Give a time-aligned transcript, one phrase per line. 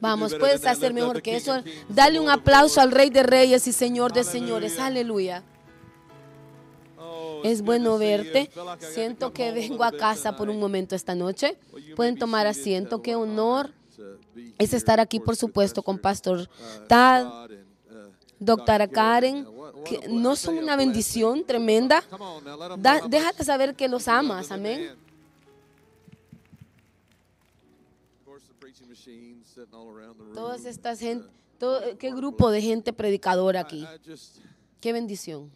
[0.00, 1.62] Vamos, puedes hacer mejor que eso.
[1.88, 4.78] Dale un aplauso al Rey de Reyes y Señor de Señores.
[4.78, 5.42] Aleluya.
[7.44, 8.50] Es bueno verte.
[8.92, 11.56] Siento que vengo a casa por un momento esta noche.
[11.96, 13.02] Pueden tomar asiento.
[13.02, 13.72] Qué honor
[14.58, 16.48] es estar aquí, por supuesto, con Pastor
[16.86, 17.48] Tad,
[18.38, 19.46] doctora Karen,
[19.84, 22.02] que no son una bendición tremenda.
[23.08, 24.50] déjate saber que los amas.
[24.52, 24.90] Amén.
[30.34, 31.28] Todas estas gente,
[31.98, 33.86] qué grupo de gente predicadora aquí.
[34.80, 35.50] Qué bendición.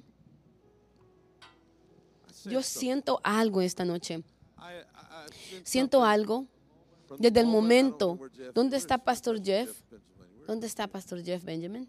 [2.45, 4.23] Yo siento algo esta noche.
[5.65, 6.47] Siento algo
[7.19, 8.19] desde el momento.
[8.55, 9.83] ¿Dónde está Pastor Jeff?
[10.47, 11.89] ¿Dónde está Pastor Jeff Benjamin?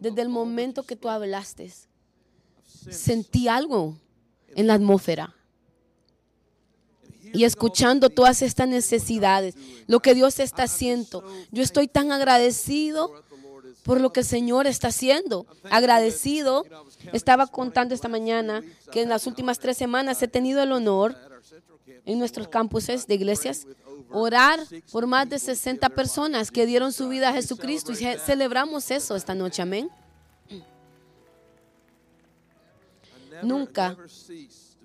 [0.00, 1.72] Desde el momento que tú hablaste,
[2.90, 3.96] sentí algo
[4.48, 5.35] en la atmósfera.
[7.36, 9.54] Y escuchando todas estas necesidades,
[9.86, 13.12] lo que Dios está haciendo, yo estoy tan agradecido
[13.82, 15.46] por lo que el Señor está haciendo.
[15.70, 16.64] Agradecido.
[17.12, 21.14] Estaba contando esta mañana que en las últimas tres semanas he tenido el honor
[22.04, 23.66] en nuestros campuses de iglesias
[24.10, 29.14] orar por más de 60 personas que dieron su vida a Jesucristo y celebramos eso
[29.14, 29.90] esta noche, amén.
[33.42, 33.96] Nunca,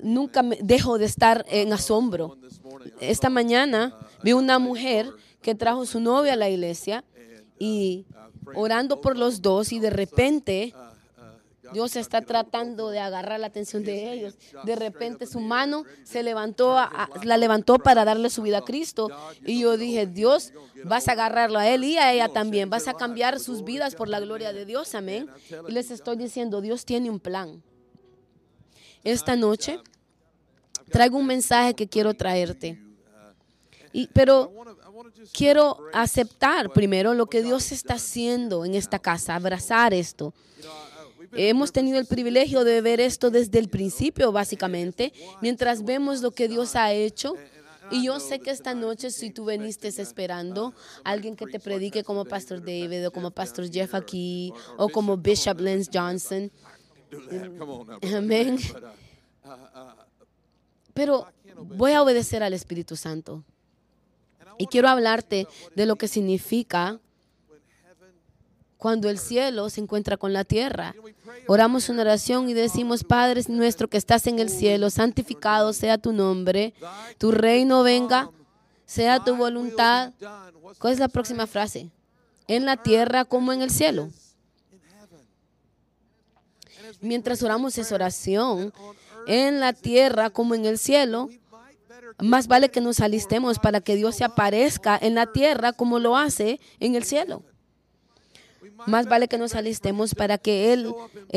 [0.03, 2.37] nunca me dejo de estar en asombro.
[2.99, 7.03] Esta mañana vi una mujer que trajo su novia a la iglesia
[7.59, 8.05] y
[8.55, 10.73] orando por los dos y de repente
[11.73, 14.35] Dios está tratando de agarrar la atención de ellos.
[14.63, 16.77] De repente su mano se levantó,
[17.23, 19.09] la levantó para darle su vida a Cristo.
[19.45, 22.69] Y yo dije, Dios, vas a agarrarlo a él y a ella también.
[22.69, 24.95] Vas a cambiar sus vidas por la gloria de Dios.
[24.95, 25.29] Amén.
[25.67, 27.63] Y les estoy diciendo, Dios tiene un plan.
[29.03, 29.79] Esta noche
[30.91, 32.79] traigo un mensaje que quiero traerte.
[33.93, 34.51] Y, pero
[35.33, 40.33] quiero aceptar primero lo que Dios está haciendo en esta casa, abrazar esto.
[41.33, 46.47] Hemos tenido el privilegio de ver esto desde el principio, básicamente, mientras vemos lo que
[46.47, 47.35] Dios ha hecho.
[47.89, 50.73] Y yo sé que esta noche, si tú veniste esperando
[51.03, 55.59] alguien que te predique como Pastor David o como Pastor Jeff aquí o como Bishop
[55.59, 56.51] Lance Johnson,
[58.15, 58.57] amén.
[60.93, 61.27] Pero
[61.57, 63.43] voy a obedecer al Espíritu Santo.
[64.57, 66.99] Y quiero hablarte de lo que significa
[68.77, 70.95] cuando el cielo se encuentra con la tierra.
[71.47, 76.13] Oramos una oración y decimos, Padre nuestro que estás en el cielo, santificado sea tu
[76.13, 76.73] nombre,
[77.17, 78.31] tu reino venga,
[78.85, 80.13] sea tu voluntad.
[80.79, 81.91] ¿Cuál es la próxima frase?
[82.47, 84.09] En la tierra como en el cielo.
[87.01, 88.73] Mientras oramos esa oración,
[89.27, 91.29] en la tierra como en el cielo,
[92.19, 96.17] más vale que nos alistemos para que Dios se aparezca en la tierra como lo
[96.17, 97.43] hace en el cielo.
[98.87, 100.93] Más vale que nos alistemos para que Él,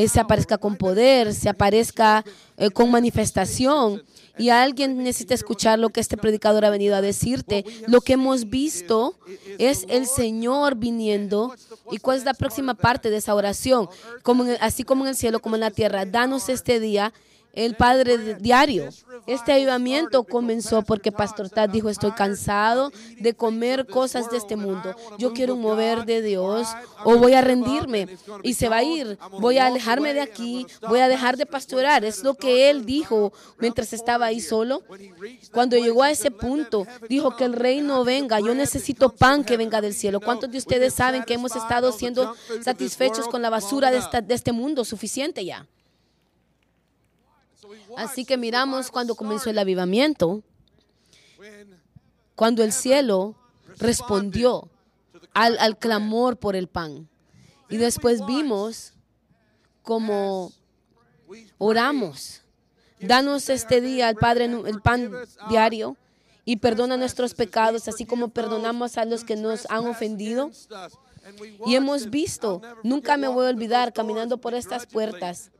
[0.09, 2.25] se aparezca con poder, se aparezca
[2.57, 4.03] eh, con manifestación.
[4.39, 7.65] Y alguien necesita escuchar lo que este predicador ha venido a decirte.
[7.87, 9.17] Lo que hemos visto
[9.59, 11.55] es el Señor viniendo.
[11.91, 13.89] ¿Y cuál es la próxima parte de esa oración?
[14.23, 16.05] Como así como en el cielo, como en la tierra.
[16.05, 17.13] Danos este día
[17.55, 18.89] el Padre diario.
[19.27, 24.95] Este avivamiento comenzó porque Pastor Tad dijo, estoy cansado de comer cosas de este mundo.
[25.19, 26.69] Yo quiero mover de Dios
[27.05, 28.09] o voy a rendirme
[28.43, 29.19] y se va a ir.
[29.41, 32.05] Voy a alejarme de aquí, voy a dejar de pastorar.
[32.05, 34.83] Es lo que él dijo mientras estaba ahí solo.
[35.53, 38.41] Cuando llegó a ese punto, dijo que el reino venga.
[38.41, 40.21] Yo necesito pan que venga del cielo.
[40.21, 44.85] ¿Cuántos de ustedes saben que hemos estado siendo satisfechos con la basura de este mundo?
[44.85, 45.67] Suficiente ya.
[47.97, 50.43] Así que miramos cuando comenzó el avivamiento,
[52.35, 53.37] cuando el cielo
[53.79, 54.69] respondió
[55.33, 57.09] al, clamor por el pan.
[57.69, 58.93] Y después vimos
[59.83, 60.53] cómo
[61.59, 62.43] oramos.
[63.01, 65.13] Danos este día al Padre el pan
[65.49, 65.97] diario
[66.45, 70.51] y perdona nuestros pecados, así como perdonamos a los que nos han ofendido.
[71.67, 75.51] Y hemos visto, nunca me voy a olvidar caminando por estas puertas,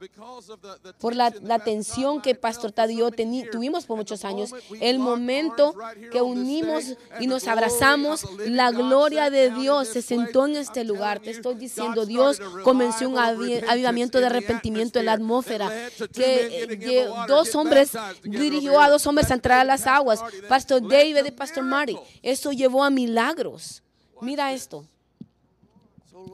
[0.99, 3.11] por la, la tensión que Pastor Tadio
[3.51, 4.51] tuvimos por muchos años,
[4.81, 5.75] el momento
[6.13, 11.21] que unimos y nos abrazamos, la gloria de Dios se sentó en este lugar.
[11.21, 15.71] Te estoy diciendo, Dios comenzó un avivamiento de arrepentimiento en la atmósfera,
[16.13, 21.31] que dos hombres dirigió a dos hombres a entrar a las aguas, Pastor David y
[21.31, 21.97] Pastor Marty.
[22.23, 23.83] Eso llevó a milagros.
[24.21, 24.87] Mira esto.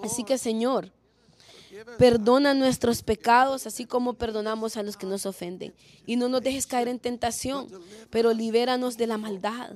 [0.03, 0.93] Así que Señor,
[1.99, 5.75] perdona nuestros pecados, así como perdonamos a los que nos ofenden.
[6.07, 7.69] Y no nos dejes caer en tentación,
[8.11, 9.71] pero libéranos de la maldad.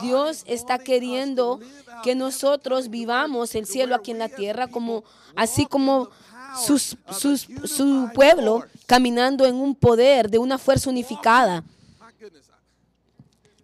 [0.00, 1.60] Dios está queriendo
[2.02, 5.04] que nosotros vivamos el cielo aquí en la tierra, como,
[5.36, 6.08] así como
[6.56, 11.62] su pueblo caminando en un poder de una fuerza unificada.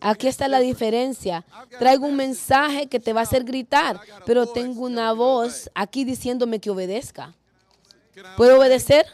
[0.00, 1.45] Aquí está la diferencia.
[1.79, 6.61] Traigo un mensaje que te va a hacer gritar, pero tengo una voz aquí diciéndome
[6.61, 7.35] que obedezca.
[8.37, 9.06] ¿Puedo obedecer?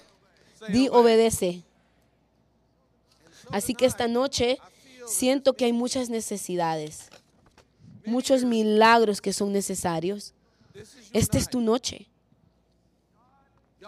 [0.68, 1.62] Di obedece.
[3.50, 4.58] Así que esta noche
[5.06, 7.10] siento que hay muchas necesidades,
[8.06, 10.34] muchos milagros que son necesarios.
[11.12, 12.08] Esta es tu noche.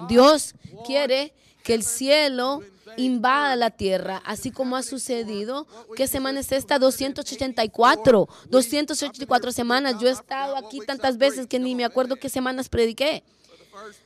[0.09, 0.55] Dios
[0.85, 1.33] quiere
[1.67, 2.63] que el cielo
[2.97, 5.67] invada la tierra, así como ha sucedido.
[5.97, 6.79] ¿Qué semana es esta?
[6.79, 8.29] 284.
[8.49, 9.97] 284 semanas.
[10.01, 13.23] Yo he estado aquí tantas veces que ni me acuerdo qué semanas prediqué.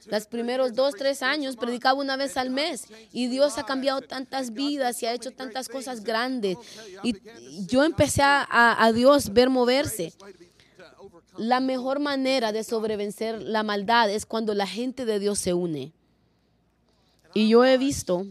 [0.07, 4.53] Los primeros dos, tres años predicaba una vez al mes y Dios ha cambiado tantas
[4.53, 6.57] vidas y ha hecho tantas cosas grandes.
[7.05, 7.15] Y
[7.69, 10.13] yo empecé a, a- a Dios ver moverse.
[11.37, 15.93] La mejor manera de sobrevencer la maldad es cuando la gente de Dios se une.
[17.35, 18.27] Y yo he visto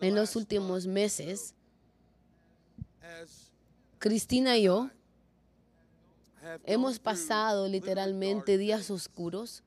[0.00, 1.54] en los últimos meses,
[3.98, 4.90] Cristina y yo
[6.64, 9.62] hemos pasado literalmente días oscuros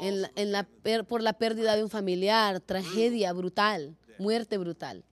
[0.00, 0.66] en la- en la
[1.08, 5.04] por la pérdida de un familiar, tragedia brutal, muerte brutal.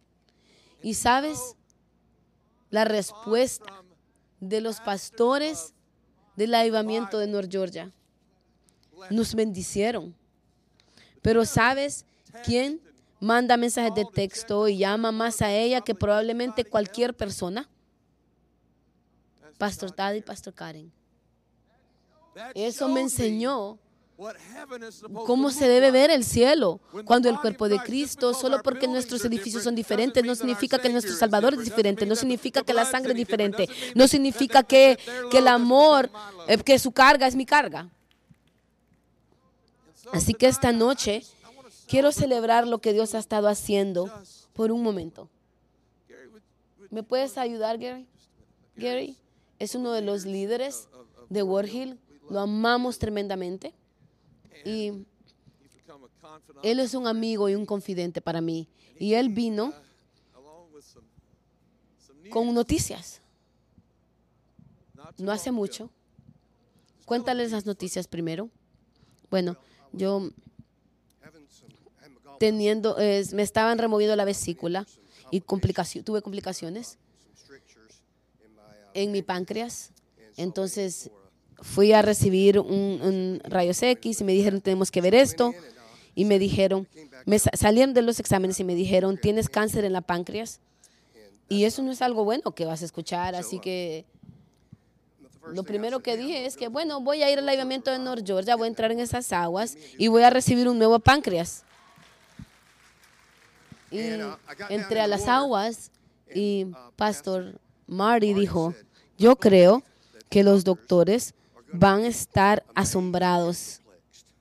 [0.82, 1.56] Y sabes,
[2.70, 3.82] la respuesta
[4.40, 5.74] de los pastores
[6.36, 7.92] del avivamiento de North Georgia
[9.10, 10.14] nos bendicieron.
[11.22, 12.04] Pero sabes
[12.44, 12.80] quién
[13.20, 17.68] manda mensajes de texto y llama más a ella que probablemente cualquier persona?
[19.56, 20.92] Pastor Tad y Pastor Karen.
[22.54, 23.78] Eso me enseñó
[25.26, 29.62] cómo se debe ver el cielo cuando el cuerpo de Cristo, solo porque nuestros edificios
[29.62, 33.16] son diferentes, no significa que nuestro Salvador es diferente, no significa que la sangre es
[33.18, 34.98] diferente, no significa que,
[35.30, 36.10] que el amor,
[36.48, 37.88] eh, que su carga es mi carga.
[40.12, 41.22] Así que esta noche
[41.86, 44.10] quiero celebrar lo que Dios ha estado haciendo
[44.52, 45.28] por un momento.
[46.90, 48.06] ¿Me puedes ayudar, Gary?
[48.76, 49.16] Gary
[49.58, 50.88] es uno de los líderes
[51.30, 51.98] de Warhill.
[52.28, 53.74] Lo amamos tremendamente.
[54.64, 55.04] Y
[56.62, 58.68] él es un amigo y un confidente para mí.
[58.98, 59.72] Y él vino
[62.30, 63.20] con noticias.
[65.18, 65.90] No hace mucho.
[67.04, 68.48] Cuéntales las noticias primero.
[69.30, 69.56] Bueno,
[69.92, 70.30] yo
[72.38, 72.96] teniendo,
[73.32, 74.86] me estaban removiendo la vesícula
[75.30, 76.98] y tuve complicaciones
[78.94, 79.92] en mi páncreas.
[80.36, 81.10] Entonces
[81.60, 85.54] fui a recibir un, un rayos X y me dijeron tenemos que ver esto.
[86.14, 86.86] Y me dijeron,
[87.24, 90.60] me sa- salieron de los exámenes y me dijeron tienes cáncer en la páncreas.
[91.48, 94.04] Y eso no es algo bueno que vas a escuchar, así que
[95.48, 98.56] lo primero que dije es que, bueno, voy a ir al avivamiento de North Georgia,
[98.56, 101.64] voy a entrar en esas aguas y voy a recibir un nuevo páncreas.
[103.90, 104.00] Y
[104.70, 105.90] entré a las aguas
[106.34, 106.66] y
[106.96, 108.74] Pastor Marty dijo,
[109.18, 109.82] yo creo
[110.30, 111.34] que los doctores
[111.72, 113.80] van a estar asombrados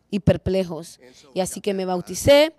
[0.10, 1.00] y perplejos.
[1.34, 2.54] Y así que me bauticé,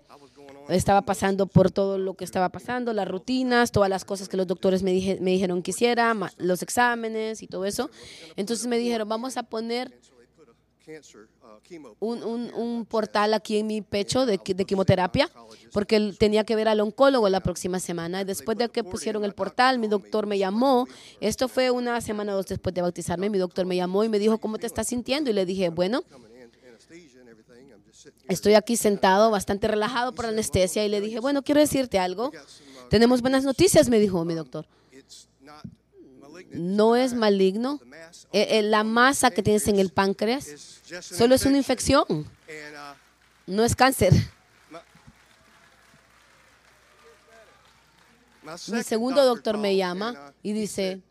[0.69, 4.47] estaba pasando por todo lo que estaba pasando, las rutinas, todas las cosas que los
[4.47, 7.89] doctores me, me dijeron que hiciera, los exámenes y todo eso.
[8.35, 9.91] Entonces me dijeron, vamos a poner
[12.01, 15.29] un, un- portal aquí en mi pecho de, de quimioterapia,
[15.71, 18.25] porque tenía que ver al oncólogo la próxima semana.
[18.25, 20.85] Después de que pusieron el portal, mi doctor me llamó.
[21.21, 23.29] Esto fue una semana o dos después de bautizarme.
[23.29, 25.29] Mi doctor me llamó y me dijo, ¿cómo te estás sintiendo?
[25.29, 26.03] Y le dije, bueno,
[28.27, 30.85] estoy aquí sentado, bastante relajado por la anestesia.
[30.85, 32.31] Y le dije, bueno, quiero decirte algo.
[32.89, 34.65] Tenemos buenas noticias, me dijo mi doctor.
[36.51, 37.79] No es maligno.
[38.31, 40.45] Eh, eh, la masa que tienes en el páncreas
[41.01, 42.05] solo es una infección,
[43.47, 44.13] no es cáncer.
[48.67, 51.01] Mi segundo doctor me llama y dice,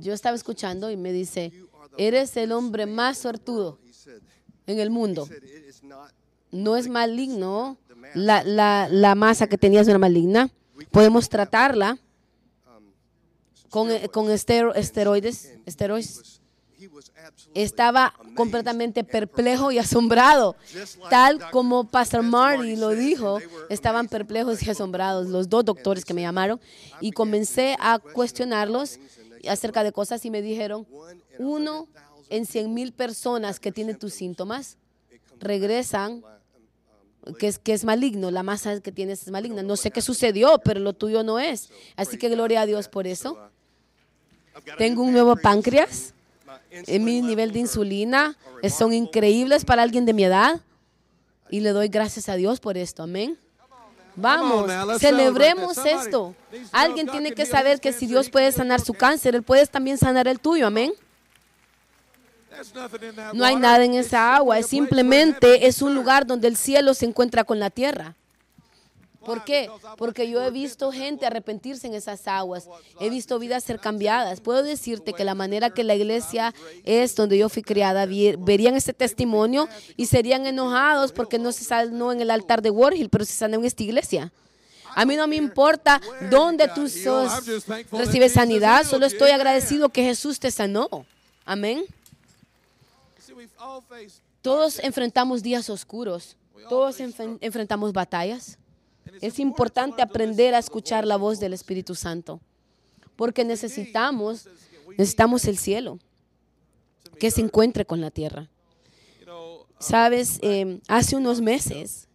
[0.00, 1.52] yo estaba escuchando y me dice,
[1.98, 3.78] eres el hombre más sortudo
[4.66, 5.28] en el mundo.
[6.52, 7.76] No es maligno,
[8.14, 10.50] la, la- la masa que tenías no era maligna.
[10.90, 11.98] Podemos tratarla
[13.70, 16.40] con, eh, con estero- esteroides, esteroides.
[17.54, 20.56] Estaba completamente perplejo y asombrado,
[21.10, 23.38] tal como Pastor Marty lo dijo.
[23.70, 26.60] Estaban perplejos y asombrados los dos doctores que me llamaron
[27.00, 28.98] y comencé a cuestionarlos
[29.48, 30.86] acerca de cosas y me dijeron,
[31.38, 31.88] uno
[32.28, 34.76] en 100 mil personas que tienen tus síntomas
[35.38, 36.24] regresan
[37.38, 39.62] que es, que es maligno, la masa que tienes es maligna.
[39.62, 41.70] No sé qué sucedió, pero lo tuyo no es.
[41.96, 43.38] Así que gloria a Dios por eso.
[44.78, 46.14] Tengo un nuevo páncreas.
[46.70, 48.36] En mi nivel de insulina
[48.70, 50.60] son increíbles para alguien de mi edad.
[51.50, 53.02] Y le doy gracias a Dios por esto.
[53.02, 53.38] Amén.
[54.16, 56.34] Vamos, celebremos esto.
[56.72, 60.26] Alguien tiene que saber que si Dios puede sanar su cáncer, Él puede también sanar
[60.26, 60.66] el tuyo.
[60.66, 60.92] Amén.
[63.34, 67.04] No hay nada en esa agua, es simplemente es un lugar donde el cielo se
[67.04, 68.14] encuentra con la tierra.
[69.26, 69.68] ¿Por qué?
[69.98, 72.68] Porque yo he visto gente arrepentirse en esas aguas.
[73.00, 74.40] He visto vidas ser cambiadas.
[74.40, 76.54] Puedo decirte que la manera que la iglesia
[76.84, 82.12] es donde yo fui criada, verían este testimonio y serían enojados porque no se sanó
[82.12, 84.32] en el altar de Warhill, pero se sanó en esta iglesia.
[84.94, 87.44] A mí no me importa dónde tú sos,
[87.92, 90.88] recibes sanidad, solo estoy agradecido que Jesús te sanó.
[91.44, 91.84] Amén.
[94.40, 96.36] Todos enfrentamos días oscuros,
[96.68, 98.58] todos enfrentamos batallas.
[99.20, 102.40] Es importante aprender a escuchar la voz del Espíritu Santo,
[103.16, 104.48] porque necesitamos,
[104.98, 105.98] necesitamos el cielo
[107.18, 108.48] que se encuentre con la tierra.
[109.78, 112.08] Sabes, em, hace unos meses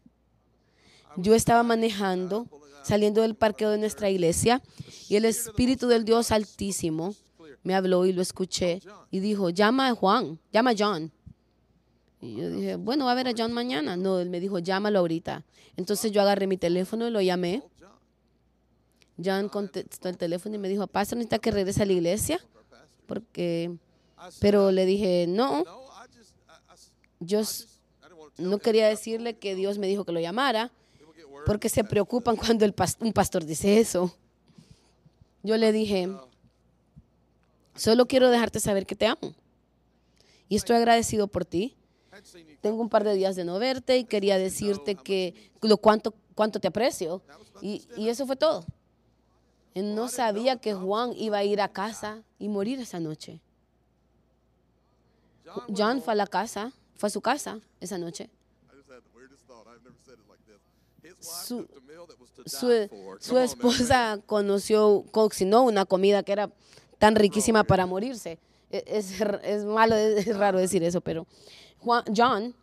[1.18, 2.48] yo estaba manejando,
[2.84, 4.62] saliendo del parqueo de nuestra iglesia,
[5.10, 7.16] y el Espíritu del Dios Altísimo
[7.64, 8.82] me habló y lo escuché
[9.12, 11.12] y dijo, llama a Juan, llama a John.
[12.22, 13.98] Y yo dije, bueno, va a ver a John mañana.
[13.98, 15.44] No, él me dijo, llámalo ahorita.
[15.76, 17.64] Entonces yo agarré mi teléfono y lo llamé.
[19.24, 22.40] John contestó el teléfono y me dijo, pastor, necesita que regrese a la iglesia.
[23.08, 23.76] Porque,
[24.40, 25.66] pero le dije, no.
[27.20, 27.42] Yo
[28.38, 30.72] no quería decirle que Dios me dijo que lo llamara,
[31.46, 34.16] porque se preocupan cuando el un pastor dice eso.
[35.42, 36.08] Yo le dije,
[37.76, 39.34] solo quiero dejarte saber que te amo.
[40.48, 41.76] Y estoy agradecido por ti
[42.62, 46.60] tengo un par de días de no verte y quería decirte que lo cuánto, cuánto
[46.60, 47.22] te aprecio.
[47.62, 48.66] Y, y eso fue todo.
[49.76, 53.40] No sabía que Juan iba a ir a casa y morir esa noche.
[55.76, 58.30] John fue a la casa, fue a su casa esa noche.
[61.20, 61.68] Su,
[62.46, 66.52] su, su, esposa conoció, cocinó una comida que era
[66.98, 68.40] tan riquísima para morirse.
[68.72, 71.28] E, es, es malo, es raro decir eso, pero
[72.16, 72.56] John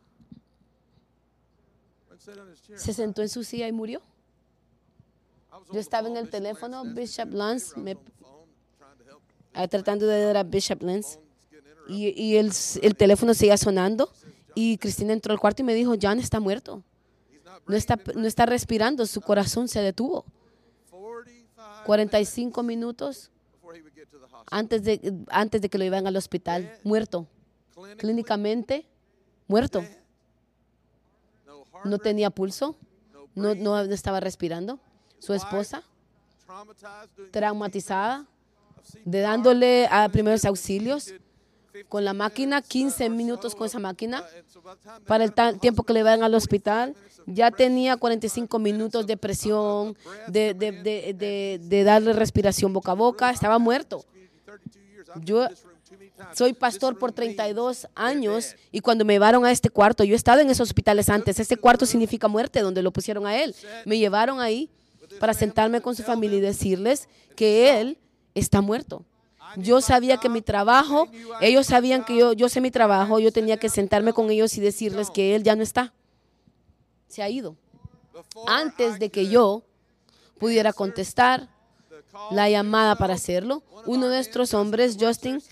[2.77, 4.01] se sentó en su silla y murió.
[5.73, 7.75] Yo estaba en el teléfono, Bishop Lance,
[9.69, 11.19] tratando de dar a Bishop Lance,
[11.89, 12.53] y, el,
[12.97, 14.11] teléfono seguía sonando,
[14.55, 16.83] y Cristina entró al cuarto y me dijo, John está muerto.
[17.67, 20.25] No está, no está respirando, su corazón se detuvo.
[21.85, 23.31] 45 minutos
[24.51, 27.27] antes de, antes de que lo iban al hospital, muerto.
[27.97, 28.87] Clínicamente
[29.49, 29.85] muerto.
[31.85, 32.77] No tenía pulso,
[33.35, 34.79] no, estaba respirando.
[35.19, 35.83] Su esposa,
[37.33, 38.27] traumatizada,
[39.05, 41.13] de dándole a primeros auxilios
[41.89, 44.25] con la máquina, 15 minutos con esa máquina,
[45.07, 46.95] para el tiempo que le van al hospital.
[47.27, 49.97] Ya tenía 45 minutos de presión,
[50.29, 54.05] de, de, de, darle respiración boca a boca, estaba muerto.
[55.23, 55.47] Yo
[56.35, 60.41] soy pastor por 32 años y cuando me llevaron a este cuarto, yo he estado
[60.41, 63.55] en esos hospitales antes, este cuarto significa muerte, donde lo pusieron a él.
[63.85, 64.71] Me llevaron ahí
[65.21, 67.99] para sentarme con su familia y decirles que él
[68.35, 69.05] está muerto.
[69.57, 71.09] Yo sabía que mi trabajo,
[71.41, 74.61] ellos sabían que yo, yo sé mi trabajo, yo tenía que sentarme con ellos y
[74.61, 75.95] decirles que él ya no está.
[77.09, 77.57] Se ha ido.
[78.47, 79.63] Antes de que yo
[80.39, 81.49] pudiera contestar,
[82.31, 83.63] la llamada para hacerlo.
[83.87, 85.43] Uno de nuestros hombres, Justin,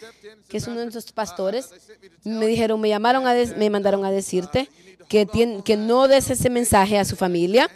[0.48, 1.70] que es uno de nuestros pastores,
[2.24, 3.24] me dijeron, me llamaron,
[3.56, 4.68] me mandaron a decirte
[5.08, 5.26] que,
[5.64, 7.70] que no des ese mensaje a su familia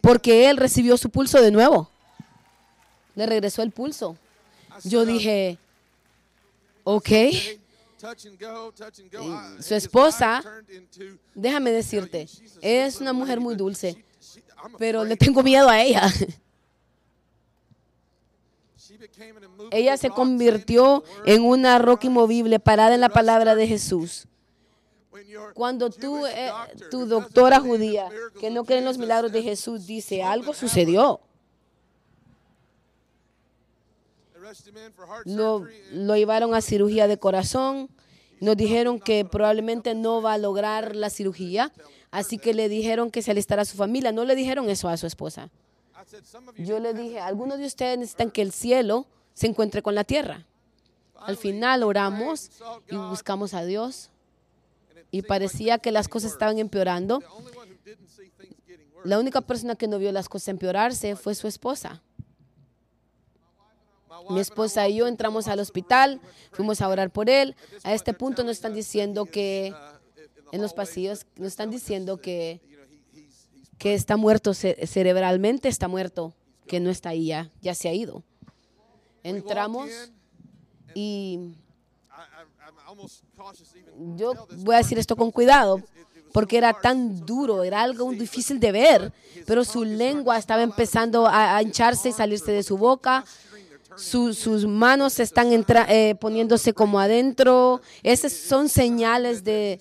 [0.00, 1.90] porque él recibió su pulso de nuevo.
[3.16, 4.16] Le regresó el pulso.
[4.84, 5.58] Yo dije,
[6.84, 7.08] ok.
[9.60, 10.44] Su esposa,
[11.34, 12.28] déjame decirte,
[12.60, 14.04] es una mujer muy dulce,
[14.78, 16.02] pero le tengo miedo a ella.
[19.70, 24.26] Ella se convirtió en una roca inmovible parada en la palabra de Jesús.
[25.54, 26.50] Cuando tú, eh,
[26.90, 31.20] tu doctora judía, que no cree en los milagros de Jesús, dice, algo sucedió.
[35.24, 37.88] Lo, lo llevaron a cirugía de corazón.
[38.40, 41.72] Nos dijeron que probablemente no va a lograr la cirugía.
[42.10, 44.12] Así que le dijeron que se alistara a su familia.
[44.12, 45.50] No le dijeron eso a su esposa.
[46.56, 50.46] Yo le dije, algunos de ustedes necesitan que el cielo se encuentre con la tierra.
[51.16, 52.50] Al final oramos
[52.88, 54.10] y buscamos a Dios
[55.10, 57.22] y parecía que las cosas estaban empeorando.
[59.04, 62.02] La única persona que no vio las cosas empeorarse fue su esposa.
[64.30, 66.20] Mi esposa y yo entramos al hospital,
[66.50, 67.54] fuimos a orar por él.
[67.84, 69.74] A este punto nos están diciendo que
[70.52, 72.60] en los pasillos nos están diciendo que,
[73.78, 76.34] que está muerto cerebralmente, está muerto,
[76.66, 78.22] que no está ahí ya, ya se ha ido.
[79.22, 79.90] Entramos
[80.94, 81.54] y
[84.16, 85.82] yo voy a decir esto con cuidado,
[86.32, 89.12] porque era tan duro, era algo difícil de ver,
[89.46, 93.24] pero su lengua estaba empezando a hincharse y salirse de su boca
[93.96, 95.48] sus manos están
[95.88, 97.80] eh, poniéndose como adentro.
[98.02, 99.80] Esas son señales de,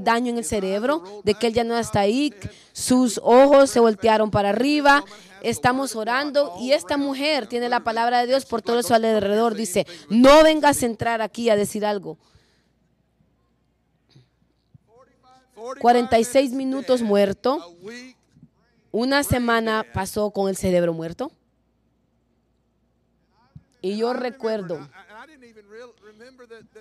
[0.00, 2.34] daño en el cerebro, de que él ya no está ahí.
[2.72, 5.04] Sus ojos se voltearon para arriba.
[5.42, 9.54] Estamos orando y esta mujer tiene la palabra de Dios por todo su alrededor.
[9.54, 12.18] Dice, no vengas a entrar aquí a decir algo.
[15.80, 17.76] 46 minutos muerto.
[18.92, 21.30] Una semana pasó con el cerebro muerto.
[23.82, 24.88] Y yo recuerdo,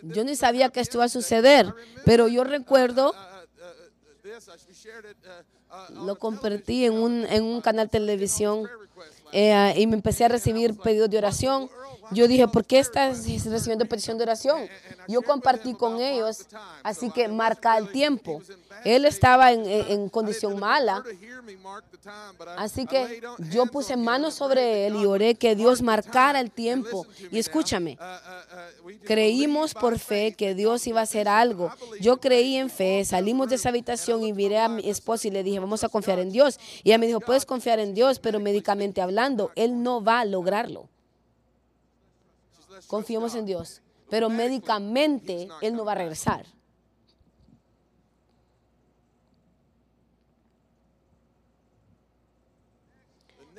[0.01, 1.73] yo ni sabía que esto iba a suceder,
[2.05, 3.13] pero yo recuerdo,
[6.05, 8.67] lo compartí en un, en un canal de televisión
[9.31, 11.69] eh, y me empecé a recibir pedidos de oración.
[12.11, 14.67] Yo dije, ¿por qué estás recibiendo petición de oración?
[15.07, 16.45] Yo compartí con ellos,
[16.83, 18.41] así que marca el tiempo.
[18.83, 21.03] Él estaba en, condición mala,
[22.57, 27.05] así que yo puse manos sobre él y oré que Dios marcara el tiempo.
[27.31, 27.97] Y escúchame,
[29.05, 31.71] creímos por fe que Dios iba a hacer algo.
[31.99, 35.43] Yo creí en fe, salimos de esa habitación y miré a mi esposa y le
[35.43, 36.59] dije, vamos a confiar en Dios.
[36.83, 40.25] Y ella me dijo, puedes confiar en Dios, pero médicamente hablando, Él no va a
[40.25, 40.89] lograrlo.
[42.89, 43.83] Confiemos en Dios.
[44.09, 46.47] Pero médicamente Él no va a regresar.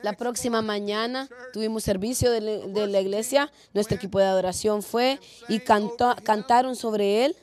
[0.02, 3.52] La próxima mañana tuvimos servicio de, la iglesia.
[3.72, 7.36] Nuestro equipo de adoración fue y cantaron sobre él.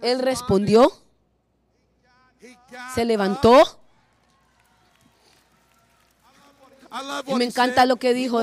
[0.00, 0.90] Él respondió.
[2.94, 3.83] Se levantó
[7.36, 8.42] me encanta lo que dijo.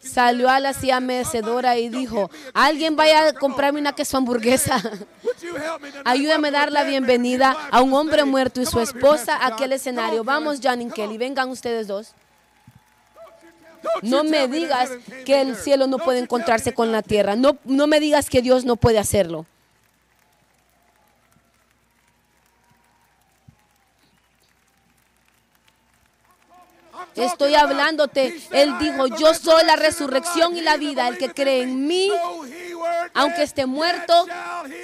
[0.00, 4.80] salió a la silla mecedora y dijo, alguien vaya a comprarme una queso hamburguesa.
[6.04, 10.24] Ayúdame a dar la bienvenida a un hombre muerto y su esposa a aquel escenario.
[10.24, 12.14] Vamos, y Kelly, vengan ustedes dos.
[14.02, 14.90] No me digas
[15.24, 17.36] que el cielo no puede encontrarse con la tierra.
[17.36, 19.46] No, no me digas que Dios no puede hacerlo.
[27.16, 28.40] Estoy hablándote.
[28.50, 31.08] Él dijo, yo soy la resurrección y la vida.
[31.08, 32.10] El que cree en mí,
[33.14, 34.26] aunque esté muerto,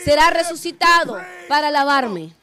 [0.05, 2.35] será resucitado para alabarme.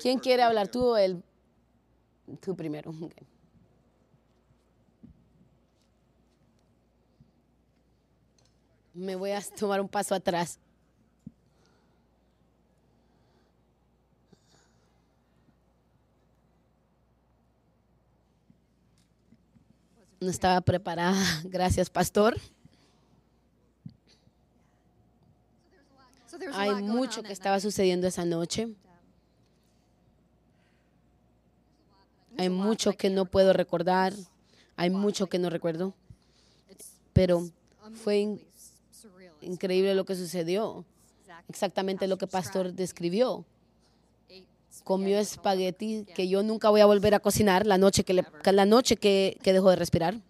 [0.00, 0.68] ¿Quién quiere hablar?
[0.68, 1.22] Tú o él.
[2.40, 2.92] Tú primero.
[8.94, 10.58] me voy a tomar un paso atrás.
[20.20, 21.16] No estaba preparada.
[21.44, 22.36] Gracias, pastor.
[26.52, 28.68] Hay mucho que estaba sucediendo esa noche.
[32.38, 34.12] Hay mucho que no puedo recordar.
[34.76, 35.94] Hay mucho que no recuerdo.
[37.12, 37.46] Pero
[37.92, 38.38] fue
[39.42, 40.84] increíble lo que sucedió.
[41.48, 43.44] Exactamente lo que Pastor describió.
[44.84, 48.96] Comió espagueti que yo nunca voy a volver a cocinar la noche que, la noche
[48.96, 50.20] que, dejó de respirar.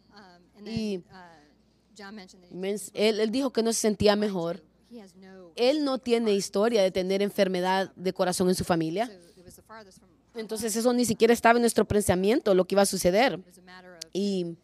[0.64, 1.02] Y
[2.94, 4.62] él, él dijo que no se sentía mejor.
[5.56, 9.10] Él no tiene historia de tener enfermedad de corazón en su familia.
[10.34, 13.40] Entonces eso ni siquiera estaba en nuestro pensamiento, lo que iba a suceder.
[14.12, 14.56] Y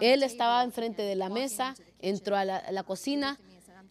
[0.00, 3.38] él estaba enfrente de la mesa, entró a la, cocina,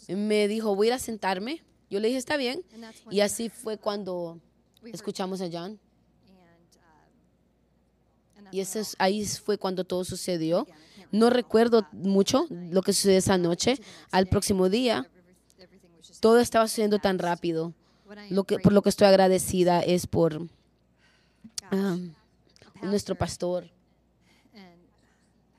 [0.07, 1.63] me dijo, voy a ir a sentarme.
[1.89, 2.63] Yo le dije, está bien.
[3.09, 4.39] Y así fue cuando
[4.83, 5.79] escuchamos a John.
[8.51, 10.67] Y ese, ahí fue cuando todo sucedió.
[11.11, 13.79] No recuerdo mucho lo que sucedió esa noche.
[14.11, 15.09] Al próximo día,
[16.19, 17.73] todo estaba sucediendo tan rápido.
[18.29, 20.47] Lo que, por lo que estoy agradecida es por
[21.71, 21.97] ah,
[22.83, 23.72] nuestro pastor,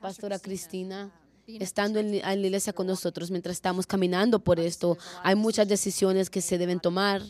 [0.05, 1.11] Pastora Cristina,
[1.47, 4.99] estando en, la iglesia con nosotros mientras estamos caminando por esto.
[5.23, 7.23] Hay muchas decisiones que se deben tomar.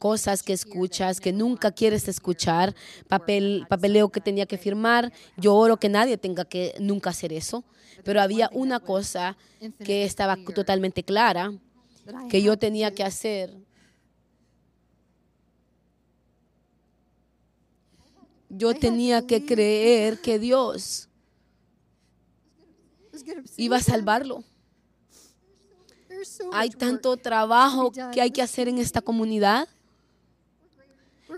[0.00, 2.74] cosas que escuchas que nunca quieres escuchar,
[3.06, 5.12] papel, papeleo que tenía que firmar.
[5.36, 7.62] Yo oro que nadie tenga que nunca hacer eso.
[8.02, 9.36] Pero había una cosa
[9.84, 11.52] que estaba totalmente clara,
[12.28, 13.54] que yo tenía que hacer.
[18.56, 21.08] Yo tenía que creer que Dios
[23.56, 24.44] iba a salvarlo.
[26.52, 29.68] Hay tanto trabajo que hay que hacer en esta comunidad.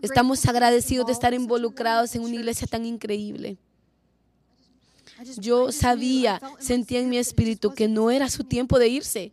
[0.00, 3.59] Estamos agradecidos de estar involucrados en una iglesia tan increíble.
[5.38, 9.33] Yo sabía, sentía en mi espíritu que no era su tiempo de irse.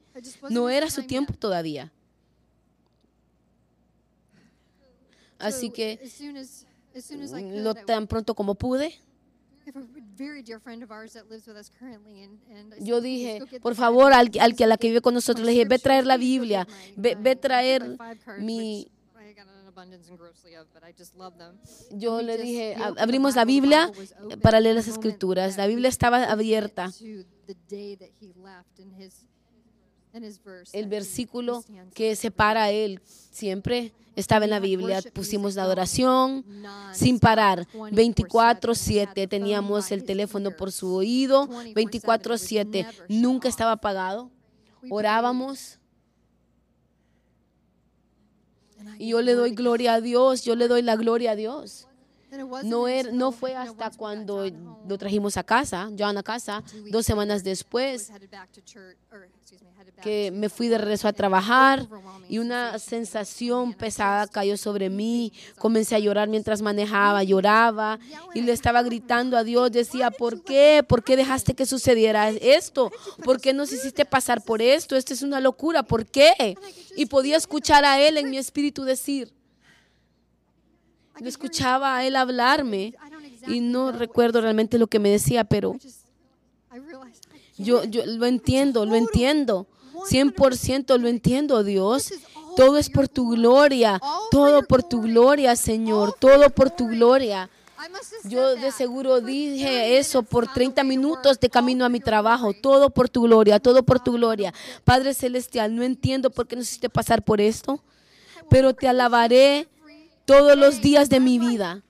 [0.49, 1.91] No era su tiempo todavía.
[5.37, 5.99] Así que
[7.63, 8.93] lo tan pronto como pude,
[12.81, 15.65] yo dije, por favor, al, al que a la que vive con nosotros, le dije,
[15.65, 17.97] ve traer la Biblia, ve, ve traer
[18.39, 18.87] mi,
[21.91, 23.91] yo le dije, abrimos la Biblia
[24.41, 25.57] para leer las escrituras.
[25.57, 26.91] La Biblia estaba abierta.
[30.71, 33.01] El versículo que separa a él
[33.31, 35.01] siempre estaba en la Biblia.
[35.13, 36.45] Pusimos la adoración
[36.93, 37.67] sin parar.
[37.91, 41.47] 24/7 teníamos el teléfono por su oído.
[41.73, 44.31] 24/7 nunca estaba apagado.
[44.89, 45.79] Orábamos.
[48.99, 51.87] Y yo le doy gloria a Dios, yo le doy la gloria a Dios.
[52.63, 54.45] No, er, no fue hasta cuando
[54.87, 58.11] lo trajimos a casa, yo a casa, dos semanas después,
[60.01, 61.87] que me fui de regreso a trabajar
[62.29, 65.31] y una sensación pesada cayó sobre mí.
[65.57, 67.99] Comencé a llorar mientras manejaba, lloraba
[68.33, 69.71] y le estaba gritando a Dios.
[69.71, 70.83] Decía, ¿por qué?
[70.87, 72.91] ¿Por qué dejaste que sucediera esto?
[73.23, 74.95] ¿Por qué nos hiciste pasar por esto?
[74.95, 75.83] Esto es una locura.
[75.83, 76.57] ¿Por qué?
[76.95, 79.33] Y podía escuchar a Él en mi espíritu decir.
[81.19, 82.93] Lo escuchaba a Él hablarme
[83.47, 85.75] y no recuerdo realmente lo que me decía, pero
[87.57, 89.67] yo, yo lo entiendo, lo entiendo.
[90.09, 92.13] 100% lo entiendo, Dios.
[92.55, 93.99] Todo es por tu gloria,
[94.31, 97.49] todo por tu gloria, Señor, todo por tu gloria.
[98.23, 102.53] Yo de seguro dije eso por 30 minutos de camino a mi trabajo.
[102.53, 104.53] Todo por tu gloria, todo por tu gloria.
[104.83, 107.81] Padre Celestial, no entiendo por qué nos hiciste pasar por esto,
[108.49, 109.67] pero te alabaré
[110.25, 111.83] todos los días de mi vida.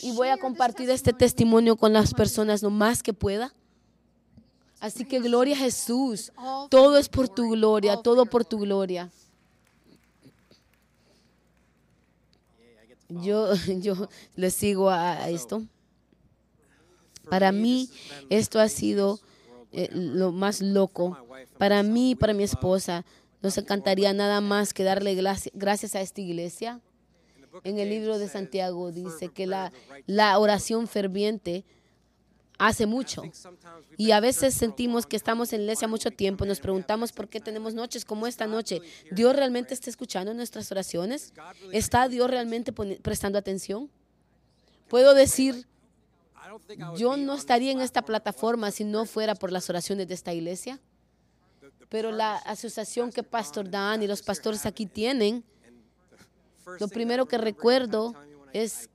[0.00, 3.54] Y voy a compartir este testimonio con las personas lo más que pueda.
[4.80, 6.32] Así que gloria a Jesús.
[6.68, 9.10] Todo es por tu gloria, todo por tu gloria.
[13.08, 15.62] Yo, yo le sigo a esto.
[17.28, 17.88] Para mí,
[18.30, 19.20] esto ha sido
[19.70, 21.16] eh, lo más loco.
[21.58, 23.04] Para mí y para mi esposa,
[23.40, 25.14] nos encantaría nada más que darle
[25.54, 26.80] gracias a esta iglesia.
[27.64, 29.72] En el libro de Santiago dice que la,
[30.06, 31.64] la oración ferviente
[32.58, 33.22] hace mucho.
[33.96, 37.40] Y a veces sentimos que estamos en la iglesia mucho tiempo, nos preguntamos por qué
[37.40, 38.80] tenemos noches como esta noche.
[39.10, 41.32] ¿Dios realmente está escuchando nuestras oraciones?
[41.72, 43.90] ¿Está Dios realmente prestando atención?
[44.88, 45.66] Puedo decir,
[46.96, 50.78] yo no estaría en esta plataforma si no fuera por las oraciones de esta iglesia.
[51.88, 55.44] Pero la asociación que Pastor Dan y los pastores aquí tienen,
[56.78, 58.14] lo primero que recuerdo
[58.52, 58.88] es